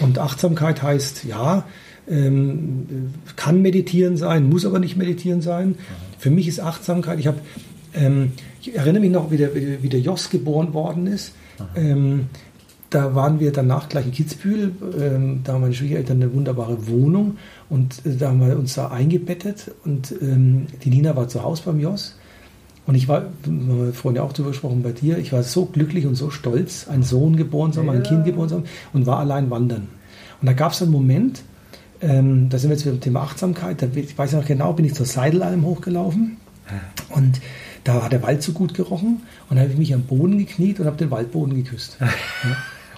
[0.00, 1.64] Und Achtsamkeit heißt, ja,
[2.10, 5.76] ähm, kann meditieren sein, muss aber nicht meditieren sein.
[6.18, 7.38] Für mich ist Achtsamkeit, ich habe,
[7.94, 11.34] ähm, ich erinnere mich noch, wie der, wie der Jos geboren worden ist.
[11.74, 12.26] Ähm,
[12.90, 14.72] da waren wir danach gleich in Kitzbühel.
[14.98, 17.38] Ähm, da haben meine Schwiegereltern eine wunderbare Wohnung
[17.68, 21.62] und äh, da haben wir uns da eingebettet und ähm, die Nina war zu Hause
[21.66, 22.16] beim Jos.
[22.86, 23.26] Und ich war,
[23.92, 27.04] vorhin ja auch drüber gesprochen bei dir, ich war so glücklich und so stolz, einen
[27.04, 29.86] Sohn geboren zu haben, ein Kind geboren zu haben und war allein wandern.
[30.40, 31.44] Und da gab es einen Moment,
[32.00, 34.94] ähm, da sind wir jetzt beim Thema Achtsamkeit, da, ich weiß noch genau, bin ich
[34.94, 36.36] zur Seidelalm hochgelaufen
[37.10, 37.40] und
[37.84, 40.80] da hat der Wald so gut gerochen und da habe ich mich am Boden gekniet
[40.80, 41.96] und habe den Waldboden geküsst.
[42.00, 42.08] Ja.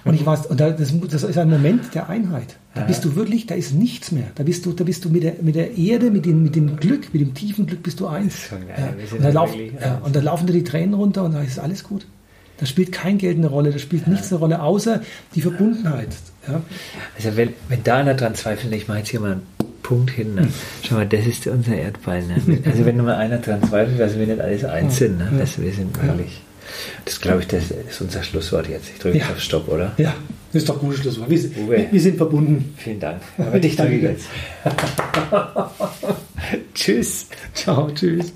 [0.05, 2.57] Und ich war, und da, das, das ist ein Moment der Einheit.
[2.75, 4.25] Da bist du wirklich, da ist nichts mehr.
[4.35, 6.75] Da bist du, da bist du mit der, mit der Erde, mit dem, mit dem
[6.75, 8.49] Glück, mit dem tiefen Glück bist du eins.
[8.49, 8.59] Geil.
[8.67, 9.15] Ja.
[9.15, 10.05] Und, da ja lauf, ja, eins.
[10.05, 12.05] und da laufen dir die Tränen runter und da ist alles gut.
[12.57, 15.01] Da spielt kein Geld eine Rolle, da spielt nichts eine Rolle, außer
[15.35, 16.09] die Verbundenheit.
[16.47, 16.61] Ja.
[17.15, 19.41] Also wenn, wenn da einer dran zweifelt, ich mache jetzt hier mal einen
[19.81, 20.35] Punkt hin.
[20.35, 20.47] Ne?
[20.87, 22.21] Schau mal, das ist unser Erdball.
[22.23, 22.59] Ne?
[22.65, 25.17] Also wenn nur mal einer dran zweifelt, dass wir nicht alles eins sind.
[25.17, 25.31] Ne?
[25.39, 26.41] Das, wir sind wirklich.
[27.05, 28.89] Das glaube ich, das ist unser Schlusswort jetzt.
[28.93, 29.25] Ich drücke Ja.
[29.29, 29.91] auf Stopp, oder?
[29.97, 30.13] ja,
[30.53, 31.29] das ist doch ein gutes Schlusswort.
[31.29, 31.39] Wir,
[31.69, 32.73] wir, wir sind verbunden.
[32.77, 33.21] Vielen Dank.
[33.37, 34.25] Aber dich drücke ich jetzt.
[36.73, 37.27] Tschüss.
[37.53, 38.33] Ciao, tschüss.